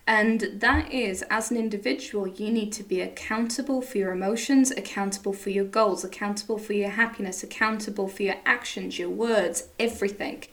[0.06, 5.32] And that is, as an individual, you need to be accountable for your emotions, accountable
[5.32, 10.44] for your goals, accountable for your happiness, accountable for your actions, your words, everything.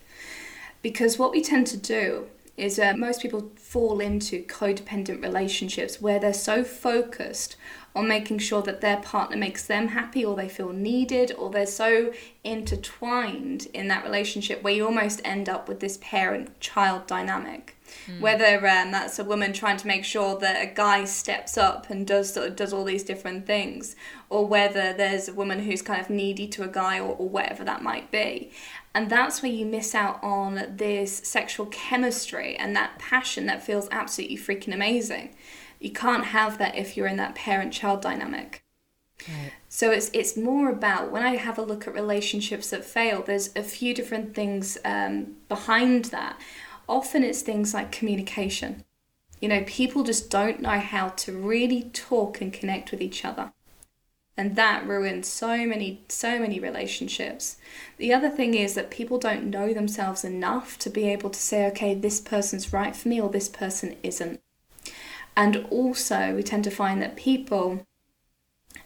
[0.80, 6.18] Because what we tend to do is uh, most people fall into codependent relationships where
[6.18, 7.56] they're so focused
[7.94, 11.66] on making sure that their partner makes them happy or they feel needed or they're
[11.66, 12.12] so
[12.44, 17.76] intertwined in that relationship where you almost end up with this parent child dynamic.
[18.06, 18.20] Mm.
[18.20, 22.06] Whether um, that's a woman trying to make sure that a guy steps up and
[22.06, 23.96] does sort of does all these different things,
[24.28, 27.64] or whether there's a woman who's kind of needy to a guy, or, or whatever
[27.64, 28.50] that might be,
[28.94, 33.88] and that's where you miss out on this sexual chemistry and that passion that feels
[33.90, 35.34] absolutely freaking amazing.
[35.78, 38.64] You can't have that if you're in that parent child dynamic.
[39.26, 39.52] Right.
[39.68, 43.22] So it's it's more about when I have a look at relationships that fail.
[43.22, 46.40] There's a few different things um, behind that.
[46.88, 48.84] Often it's things like communication.
[49.40, 53.52] You know, people just don't know how to really talk and connect with each other,
[54.36, 57.56] and that ruins so many so many relationships.
[57.98, 61.66] The other thing is that people don't know themselves enough to be able to say,
[61.68, 64.40] okay, this person's right for me or this person isn't.
[65.38, 67.86] And also, we tend to find that people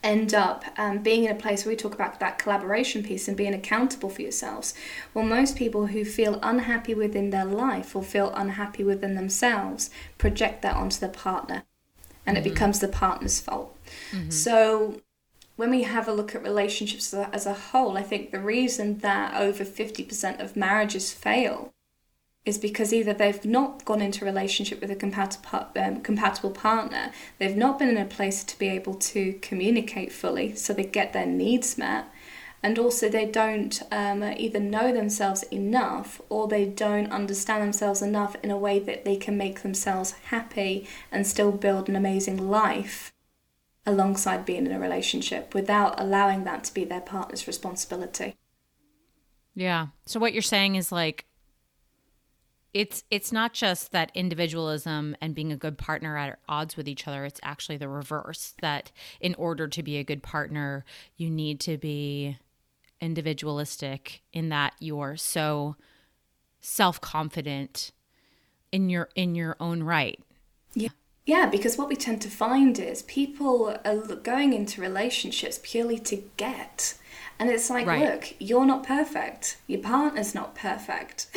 [0.03, 3.39] end up um, being in a place where we talk about that collaboration piece and
[3.39, 4.75] being accountable for yourselves.
[5.15, 9.89] Well, most people who feel unhappy within their life or feel unhappy within themselves
[10.19, 11.63] project that onto their partner
[12.27, 12.47] and mm-hmm.
[12.47, 13.75] it becomes the partner's fault.
[14.11, 14.29] Mm-hmm.
[14.29, 15.01] So,
[15.57, 19.41] when we have a look at relationships as a whole, I think the reason that
[19.41, 21.73] over 50% of marriages fail
[22.45, 27.13] is because either they've not gone into a relationship with a compatible, um, compatible partner,
[27.39, 31.13] they've not been in a place to be able to communicate fully so they get
[31.13, 32.07] their needs met,
[32.61, 38.37] and also they don't um, either know themselves enough or they don't understand themselves enough
[38.43, 43.13] in a way that they can make themselves happy and still build an amazing life
[43.85, 48.37] alongside being in a relationship without allowing that to be their partner's responsibility.
[49.55, 49.89] Yeah.
[50.07, 51.27] So what you're saying is like
[52.75, 56.89] it's it's not just that individualism and being a good partner are at odds with
[56.89, 60.85] each other it's actually the reverse that in order to be a good partner
[61.17, 62.39] you need to be
[63.01, 65.77] individualistic in that you're so
[66.61, 67.91] self-confident
[68.71, 70.21] in your in your own right
[70.75, 70.89] yeah
[71.27, 76.23] yeah because what we tend to find is people are going into relationships purely to
[76.37, 76.95] get
[77.39, 78.09] and it's like, right.
[78.09, 79.59] look, you're not perfect.
[79.67, 81.27] Your partner's not perfect.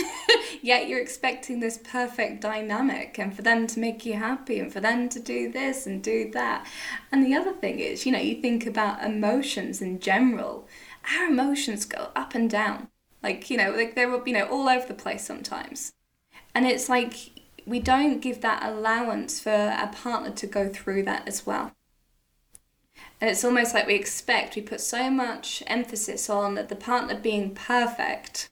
[0.66, 4.80] Yet you're expecting this perfect dynamic and for them to make you happy and for
[4.80, 6.66] them to do this and do that.
[7.12, 10.68] And the other thing is, you know, you think about emotions in general.
[11.14, 12.88] Our emotions go up and down.
[13.22, 15.94] Like, you know, like they're, you know, all over the place sometimes.
[16.56, 21.28] And it's like we don't give that allowance for a partner to go through that
[21.28, 21.74] as well.
[23.22, 27.54] And it's almost like we expect, we put so much emphasis on the partner being
[27.54, 28.50] perfect.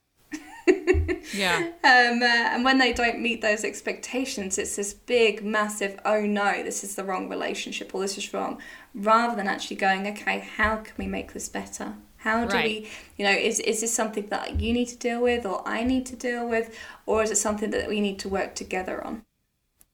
[1.33, 1.69] Yeah.
[1.83, 6.63] Um, uh, and when they don't meet those expectations, it's this big, massive, oh no,
[6.63, 8.61] this is the wrong relationship or this is wrong,
[8.95, 11.95] rather than actually going, okay, how can we make this better?
[12.17, 12.65] How do right.
[12.65, 15.83] we, you know, is, is this something that you need to deal with or I
[15.83, 16.73] need to deal with,
[17.05, 19.23] or is it something that we need to work together on?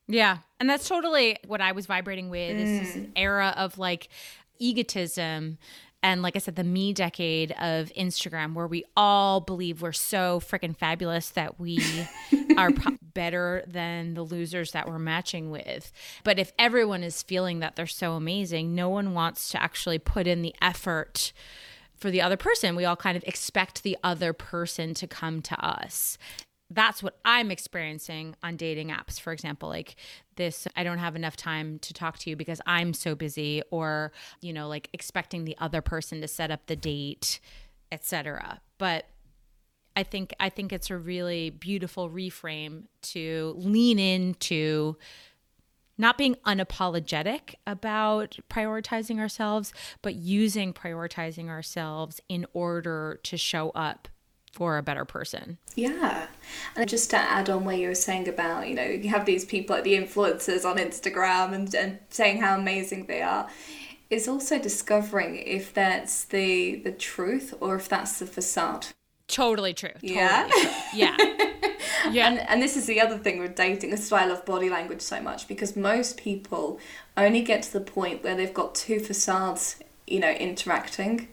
[0.06, 0.38] Yeah.
[0.60, 2.60] And that's totally what I was vibrating with mm.
[2.60, 4.08] is this era of like
[4.60, 5.58] egotism
[6.02, 10.40] and like I said, the me decade of Instagram, where we all believe we're so
[10.40, 11.82] freaking fabulous that we
[12.56, 15.92] are pro- better than the losers that we're matching with.
[16.24, 20.26] But if everyone is feeling that they're so amazing, no one wants to actually put
[20.26, 21.32] in the effort
[21.96, 22.76] for the other person.
[22.76, 26.16] We all kind of expect the other person to come to us
[26.70, 29.68] that's what I'm experiencing on dating apps, for example.
[29.68, 29.96] Like
[30.40, 34.10] this, I don't have enough time to talk to you because I'm so busy, or,
[34.40, 37.40] you know, like expecting the other person to set up the date,
[37.92, 38.62] etc.
[38.78, 39.04] But
[39.94, 44.96] I think I think it's a really beautiful reframe to lean into
[45.98, 54.08] not being unapologetic about prioritizing ourselves, but using prioritizing ourselves in order to show up
[54.50, 55.58] for a better person.
[55.76, 56.26] Yeah.
[56.76, 59.44] And just to add on where you were saying about, you know, you have these
[59.44, 63.48] people like the influencers on Instagram and, and saying how amazing they are.
[64.08, 68.88] Is also discovering if that's the the truth or if that's the facade.
[69.28, 69.90] Totally true.
[69.90, 70.48] Totally yeah.
[70.48, 70.70] True.
[70.92, 71.16] Yeah.
[72.10, 72.28] yeah.
[72.28, 73.90] And, and this is the other thing with dating.
[73.90, 76.80] This is why I love body language so much because most people
[77.16, 79.76] only get to the point where they've got two facades,
[80.08, 81.28] you know, interacting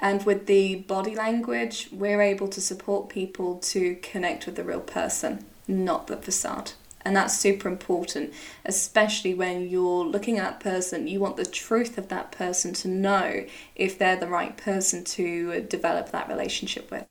[0.00, 4.80] and with the body language, we're able to support people to connect with the real
[4.80, 6.72] person, not the facade.
[7.02, 8.32] And that's super important,
[8.64, 11.06] especially when you're looking at that person.
[11.06, 13.44] You want the truth of that person to know
[13.74, 17.06] if they're the right person to develop that relationship with.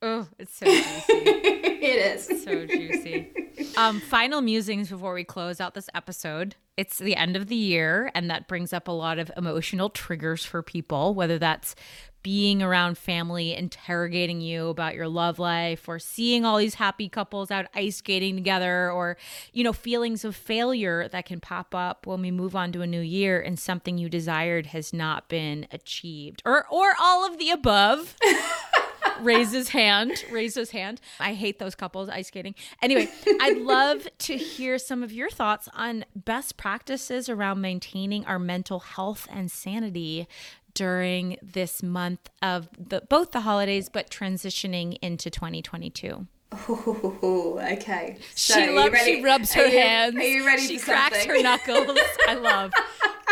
[0.00, 0.82] Oh, it's so juicy.
[1.08, 2.44] it is.
[2.44, 3.32] so juicy.
[3.76, 6.54] Um, final musings before we close out this episode.
[6.76, 10.44] It's the end of the year, and that brings up a lot of emotional triggers
[10.44, 11.74] for people, whether that's
[12.22, 17.50] being around family interrogating you about your love life or seeing all these happy couples
[17.50, 19.16] out ice skating together or
[19.52, 22.86] you know feelings of failure that can pop up when we move on to a
[22.86, 26.42] new year and something you desired has not been achieved.
[26.44, 28.16] Or or all of the above.
[29.20, 30.24] Raise his hand.
[30.30, 31.00] Raise his hand.
[31.18, 32.54] I hate those couples ice skating.
[32.82, 33.08] Anyway
[33.40, 38.80] i'd love to hear some of your thoughts on best practices around maintaining our mental
[38.80, 40.28] health and sanity
[40.78, 46.28] during this month of the, both the holidays, but transitioning into 2022.
[46.52, 48.16] Oh, okay.
[48.36, 49.02] So she loves.
[49.02, 50.16] She rubs her are you, hands.
[50.16, 50.62] Are you ready?
[50.62, 51.36] She cracks something?
[51.36, 51.98] her knuckles.
[52.28, 52.72] I love.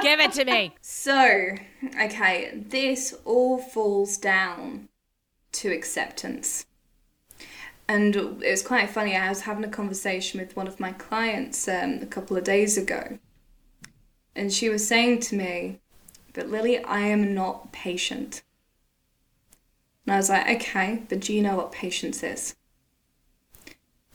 [0.03, 0.75] Give it to me.
[0.81, 1.55] So,
[2.03, 4.89] okay, this all falls down
[5.53, 6.67] to acceptance.
[7.89, 9.17] And it was quite funny.
[9.17, 12.77] I was having a conversation with one of my clients um, a couple of days
[12.77, 13.19] ago,
[14.35, 15.79] And she was saying to me,
[16.37, 18.43] But Lily, I am not patient.
[20.05, 22.55] And I was like, Okay, but do you know what patience is?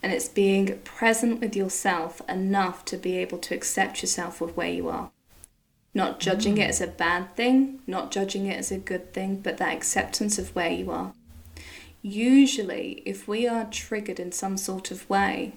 [0.02, 4.70] And it's being present with yourself enough to be able to accept yourself with where
[4.70, 5.10] you are.
[5.94, 9.58] Not judging it as a bad thing, not judging it as a good thing, but
[9.58, 11.12] that acceptance of where you are.
[12.02, 15.54] Usually, if we are triggered in some sort of way,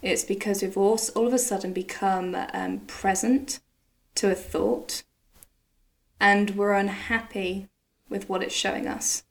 [0.00, 3.60] it's because we've all, all of a sudden become um, present
[4.14, 5.02] to a thought
[6.20, 7.68] and we're unhappy
[8.08, 9.24] with what it's showing us.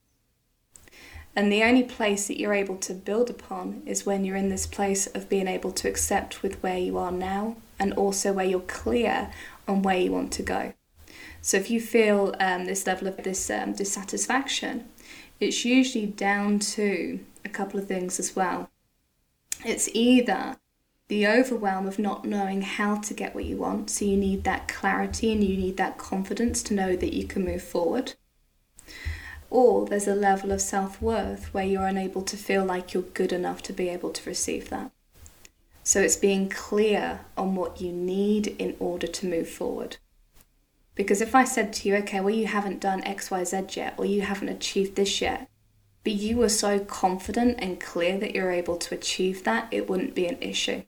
[1.36, 4.66] And the only place that you're able to build upon is when you're in this
[4.66, 8.62] place of being able to accept with where you are now and also where you're
[8.62, 9.32] clear
[9.68, 10.74] on where you want to go.
[11.42, 14.88] So if you feel um, this level of this um, dissatisfaction,
[15.40, 18.70] it's usually down to a couple of things as well.
[19.66, 20.58] It's either
[21.08, 24.68] the overwhelm of not knowing how to get what you want, so you need that
[24.68, 28.14] clarity and you need that confidence to know that you can move forward.
[29.51, 33.32] Or there's a level of self worth where you're unable to feel like you're good
[33.32, 34.91] enough to be able to receive that.
[35.84, 39.97] So it's being clear on what you need in order to move forward.
[40.95, 44.22] Because if I said to you, okay, well, you haven't done XYZ yet, or you
[44.22, 45.47] haven't achieved this yet,
[46.03, 50.16] but you were so confident and clear that you're able to achieve that, it wouldn't
[50.16, 50.84] be an issue.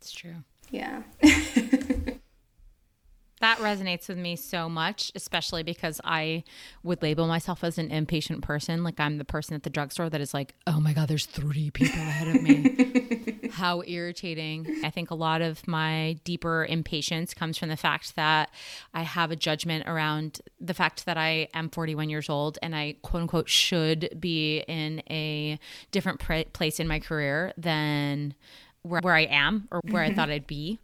[0.00, 0.36] It's true.
[0.70, 1.02] Yeah.
[3.40, 6.44] That resonates with me so much, especially because I
[6.82, 8.84] would label myself as an impatient person.
[8.84, 11.70] Like I'm the person at the drugstore that is like, oh my God, there's three
[11.70, 13.48] people ahead of me.
[13.50, 14.82] How irritating.
[14.84, 18.50] I think a lot of my deeper impatience comes from the fact that
[18.92, 22.96] I have a judgment around the fact that I am 41 years old and I
[23.00, 25.58] quote unquote should be in a
[25.92, 26.20] different
[26.52, 28.34] place in my career than
[28.82, 30.78] where, where I am or where I thought I'd be.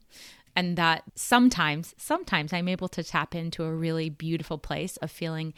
[0.55, 5.53] And that sometimes sometimes i'm able to tap into a really beautiful place of feeling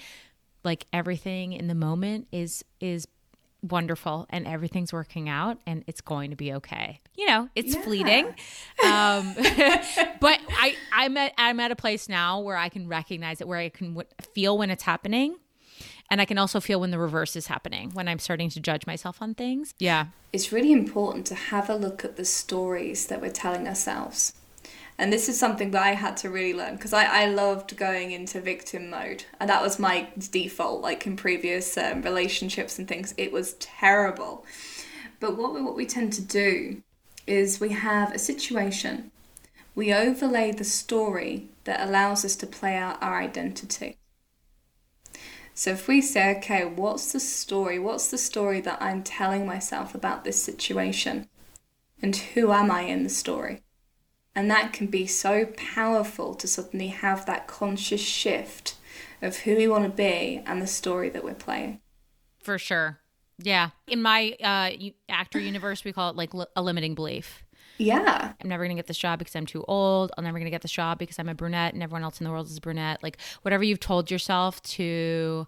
[0.65, 3.07] like everything in the moment is is
[3.63, 7.01] wonderful and everything's working out and it's going to be okay.
[7.17, 7.83] You know it's yeah.
[7.83, 8.27] fleeting.
[8.85, 9.35] Um,
[10.21, 13.59] but i i'm at i'm at a place now where i can recognize it where
[13.59, 15.37] i can w- feel when it's happening
[16.11, 18.87] and I can also feel when the reverse is happening, when I'm starting to judge
[18.87, 19.75] myself on things.
[19.79, 20.07] Yeah.
[20.33, 24.35] It's really important to have a look at the stories that we're telling ourselves.
[25.01, 28.11] And this is something that I had to really learn because I, I loved going
[28.11, 29.25] into victim mode.
[29.39, 33.15] And that was my default, like in previous um, relationships and things.
[33.17, 34.45] It was terrible.
[35.21, 36.83] But what we, what we tend to do
[37.29, 39.13] is we have a situation,
[39.75, 43.98] we overlay the story that allows us to play out our identity.
[45.59, 47.81] So if we say, okay, what's the story?
[47.81, 51.29] What's the story that I'm telling myself about this situation?
[52.01, 53.65] And who am I in the story?
[54.37, 58.77] And that can be so powerful to suddenly have that conscious shift
[59.21, 61.81] of who we want to be and the story that we're playing.
[62.41, 63.01] For sure.
[63.37, 63.71] Yeah.
[63.89, 64.71] In my uh,
[65.09, 67.43] actor universe, we call it like a limiting belief.
[67.79, 68.33] Yeah.
[68.43, 70.13] I'm never going to get this job because I'm too old.
[70.17, 72.25] I'm never going to get this job because I'm a brunette and everyone else in
[72.25, 73.03] the world is a brunette.
[73.03, 75.47] Like whatever you've told yourself to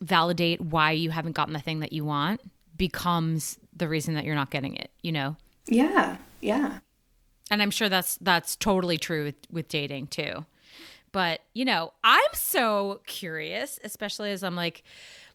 [0.00, 2.40] validate why you haven't gotten the thing that you want
[2.76, 5.36] becomes the reason that you're not getting it, you know?
[5.66, 6.16] Yeah.
[6.40, 6.78] Yeah
[7.50, 10.46] and i'm sure that's that's totally true with, with dating too
[11.12, 14.82] but you know i'm so curious especially as i'm like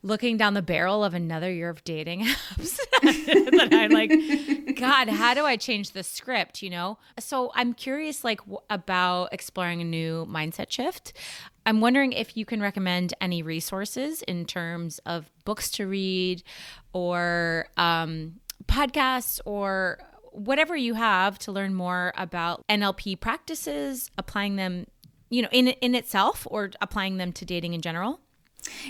[0.06, 4.12] looking down the barrel of another year of dating apps that i'm like
[4.78, 6.62] god how do i change the script?
[6.62, 6.98] You know?
[7.20, 11.14] So i'm curious like w- about exploring a new mindset shift.
[11.66, 16.44] I'm wondering if you can recommend any resources in terms of books to read
[16.94, 18.36] or um,
[18.68, 19.98] podcasts or
[20.32, 24.86] whatever you have to learn more about NLP practices, applying them,
[25.30, 28.20] you know, in in itself or applying them to dating in general?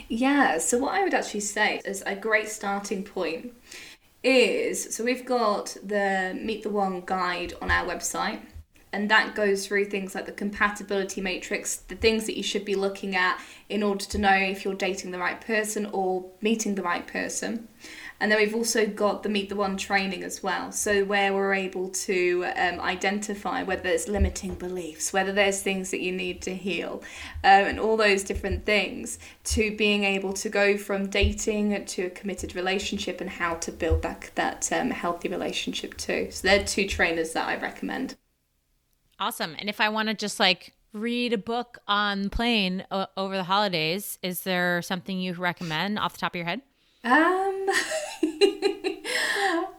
[0.07, 3.53] Yeah, so what I would actually say is a great starting point
[4.23, 8.41] is so we've got the Meet the One guide on our website
[8.95, 12.75] and that goes through things like the compatibility matrix, the things that you should be
[12.75, 16.81] looking at in order to know if you're dating the right person or meeting the
[16.81, 17.67] right person.
[18.19, 20.71] And then we've also got the Meet the One training as well.
[20.71, 26.01] So, where we're able to um, identify whether there's limiting beliefs, whether there's things that
[26.01, 27.03] you need to heal,
[27.43, 32.09] um, and all those different things, to being able to go from dating to a
[32.09, 36.29] committed relationship and how to build that, that um, healthy relationship too.
[36.31, 38.15] So, they're two trainers that I recommend.
[39.19, 39.55] Awesome.
[39.59, 43.43] And if I want to just like read a book on plane o- over the
[43.43, 46.61] holidays, is there something you recommend off the top of your head?
[47.05, 47.69] Um,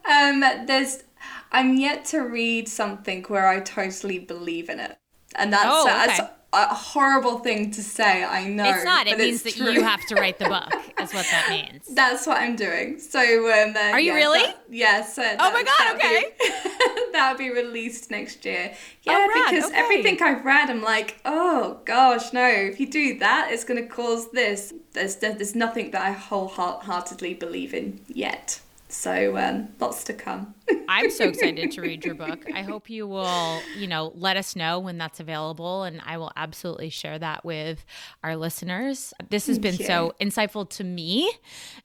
[0.09, 1.03] um, there's,
[1.51, 4.97] I'm yet to read something where I totally believe in it,
[5.35, 6.29] and that's oh, okay.
[6.57, 8.25] A horrible thing to say.
[8.25, 8.69] I know.
[8.69, 9.07] It's not.
[9.07, 9.71] It means that true.
[9.71, 10.73] you have to write the book.
[11.01, 11.87] is what that means.
[11.89, 12.99] That's what I'm doing.
[12.99, 14.43] So, um, uh, are you yeah, really?
[14.43, 15.19] That, yes.
[15.19, 15.97] Uh, oh my god.
[15.97, 16.25] Okay.
[16.39, 18.73] Be, that'll be released next year.
[18.73, 18.77] Oh,
[19.13, 19.79] Yeah, rad, because okay.
[19.79, 22.47] everything I've read, I'm like, oh gosh, no.
[22.47, 24.73] If you do that, it's going to cause this.
[24.93, 28.61] There's there's nothing that I wholeheartedly believe in yet.
[28.97, 30.55] So um, lots to come.
[30.89, 32.47] I'm so excited to read your book.
[32.55, 36.33] I hope you will, you know, let us know when that's available, and I will
[36.35, 37.85] absolutely share that with
[38.25, 39.13] our listeners.
[39.29, 41.31] This has been Thank so insightful to me,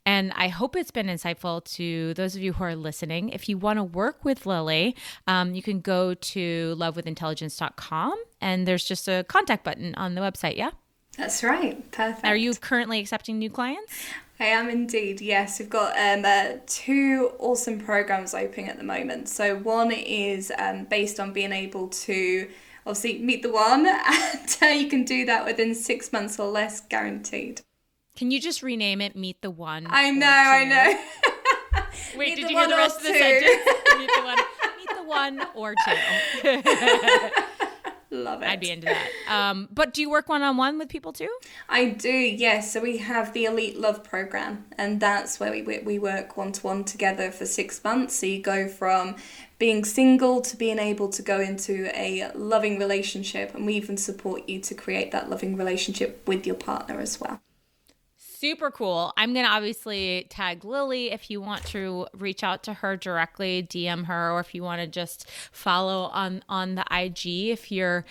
[0.06, 3.30] and I hope it's been insightful to those of you who are listening.
[3.30, 4.96] If you want to work with Lily,
[5.28, 10.56] um, you can go to lovewithintelligence.com, and there's just a contact button on the website.
[10.56, 10.72] Yeah.
[11.18, 11.92] That's right.
[11.92, 12.26] Perfect.
[12.26, 14.06] Are you currently accepting new clients?
[14.42, 15.60] I am indeed, yes.
[15.60, 19.30] We've got um, uh, two awesome programs open at the moment.
[19.30, 22.50] So, one is um, based on being able to
[22.88, 26.80] obviously meet the one, and uh, you can do that within six months or less,
[26.80, 27.62] guaranteed.
[28.16, 29.86] Can you just rename it Meet the One?
[29.88, 31.84] I know, I know.
[32.18, 33.46] Wait, Meet did you hear the rest of the sentence?
[34.00, 34.38] meet the one,
[34.80, 37.42] meet the one or two.
[38.14, 38.50] Love it.
[38.50, 39.10] I'd be into that.
[39.30, 41.30] Um, but do you work one on one with people too?
[41.70, 42.74] I do, yes.
[42.74, 46.62] So we have the Elite Love program, and that's where we we work one to
[46.62, 48.18] one together for six months.
[48.18, 49.16] So you go from
[49.60, 54.50] being single to being able to go into a loving relationship, and we even support
[54.50, 57.40] you to create that loving relationship with your partner as well.
[58.42, 59.14] Super cool.
[59.18, 63.62] I'm going to obviously tag Lily if you want to reach out to her directly,
[63.62, 68.04] DM her, or if you want to just follow on on the IG if you're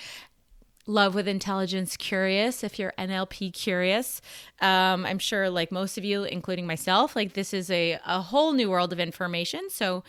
[0.86, 4.20] love with intelligence curious if you're nlp curious.
[4.60, 8.52] Um, i'm sure like most of you including myself like this is a, a whole
[8.52, 9.68] new world of information.
[9.68, 10.04] So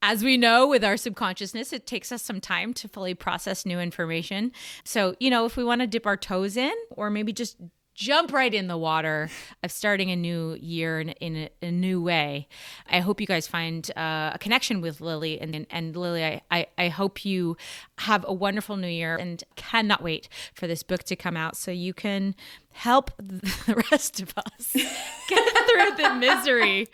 [0.00, 3.80] as we know with our subconsciousness it takes us some time to fully process new
[3.80, 4.52] information.
[4.84, 7.56] So you know if we want to dip our toes in or maybe just
[7.96, 9.28] jump right in the water
[9.64, 12.46] of starting a new year in, in a, a new way.
[12.88, 16.24] I hope you guys find uh, a connection with Lily and and Lily.
[16.24, 17.56] I, I I hope you
[17.98, 21.70] have a wonderful new year and cannot wait for this book to come out so
[21.70, 22.34] you can
[22.70, 24.72] help the rest of us
[25.28, 26.88] get through the misery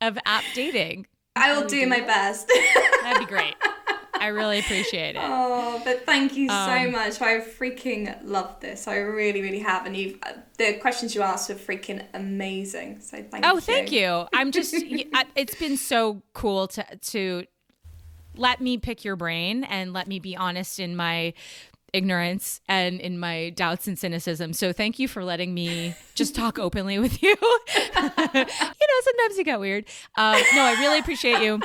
[0.00, 1.06] of app dating.
[1.36, 2.50] I will do my best.
[3.02, 3.54] That'd be great.
[4.26, 5.22] I really appreciate it.
[5.22, 7.20] oh, but thank you so Um, much.
[7.20, 8.88] I freaking love this.
[8.88, 9.86] I really, really have.
[9.86, 13.00] And you've uh, the questions you asked were freaking amazing.
[13.00, 13.50] So thank you.
[13.52, 14.26] Oh, thank you.
[14.34, 14.74] I'm just
[15.36, 17.44] it's been so cool to to
[18.36, 21.32] let me pick your brain and let me be honest in my
[21.92, 24.52] ignorance and in my doubts and cynicism.
[24.52, 27.30] So thank you for letting me just talk openly with you.
[27.40, 29.84] you know, sometimes you get weird.
[30.16, 31.60] Um, no, I really appreciate you.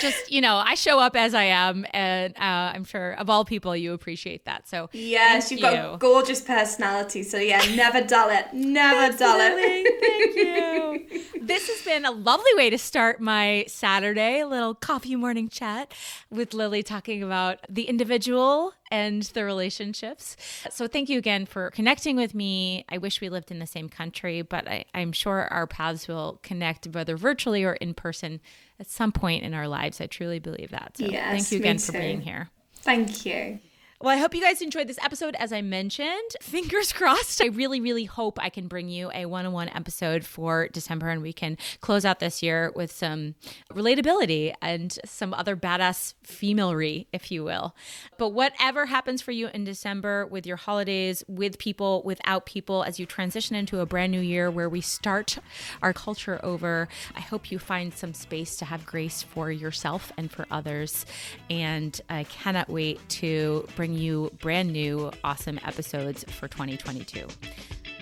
[0.00, 3.44] Just you know, I show up as I am, and uh, I'm sure of all
[3.44, 4.68] people, you appreciate that.
[4.68, 5.94] So Yes, you've got you.
[5.94, 7.22] a gorgeous personality.
[7.22, 8.46] So yeah, never dull it.
[8.52, 10.00] Never dull it.
[10.00, 11.20] Thank you.
[11.42, 15.92] this has been a lovely way to start my Saturday, a little coffee morning chat
[16.30, 20.36] with Lily talking about the individual and the relationships.
[20.70, 22.84] So thank you again for connecting with me.
[22.88, 26.40] I wish we lived in the same country, but I, I'm sure our paths will
[26.42, 28.40] connect whether virtually or in person
[28.80, 30.00] at some point in our lives.
[30.00, 30.96] I truly believe that.
[30.96, 32.48] So Yes, thank you again for being here.
[32.76, 33.60] Thank you.
[34.02, 35.34] Well, I hope you guys enjoyed this episode.
[35.34, 37.42] As I mentioned, fingers crossed.
[37.42, 41.10] I really, really hope I can bring you a one on one episode for December
[41.10, 43.34] and we can close out this year with some
[43.74, 47.76] relatability and some other badass femalery, if you will.
[48.16, 52.98] But whatever happens for you in December with your holidays, with people, without people, as
[52.98, 55.36] you transition into a brand new year where we start
[55.82, 60.32] our culture over, I hope you find some space to have grace for yourself and
[60.32, 61.04] for others.
[61.50, 67.26] And I cannot wait to bring you brand new, awesome episodes for 2022.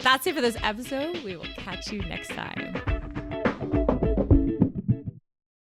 [0.03, 1.24] That's it for this episode.
[1.24, 3.18] We will catch you next time.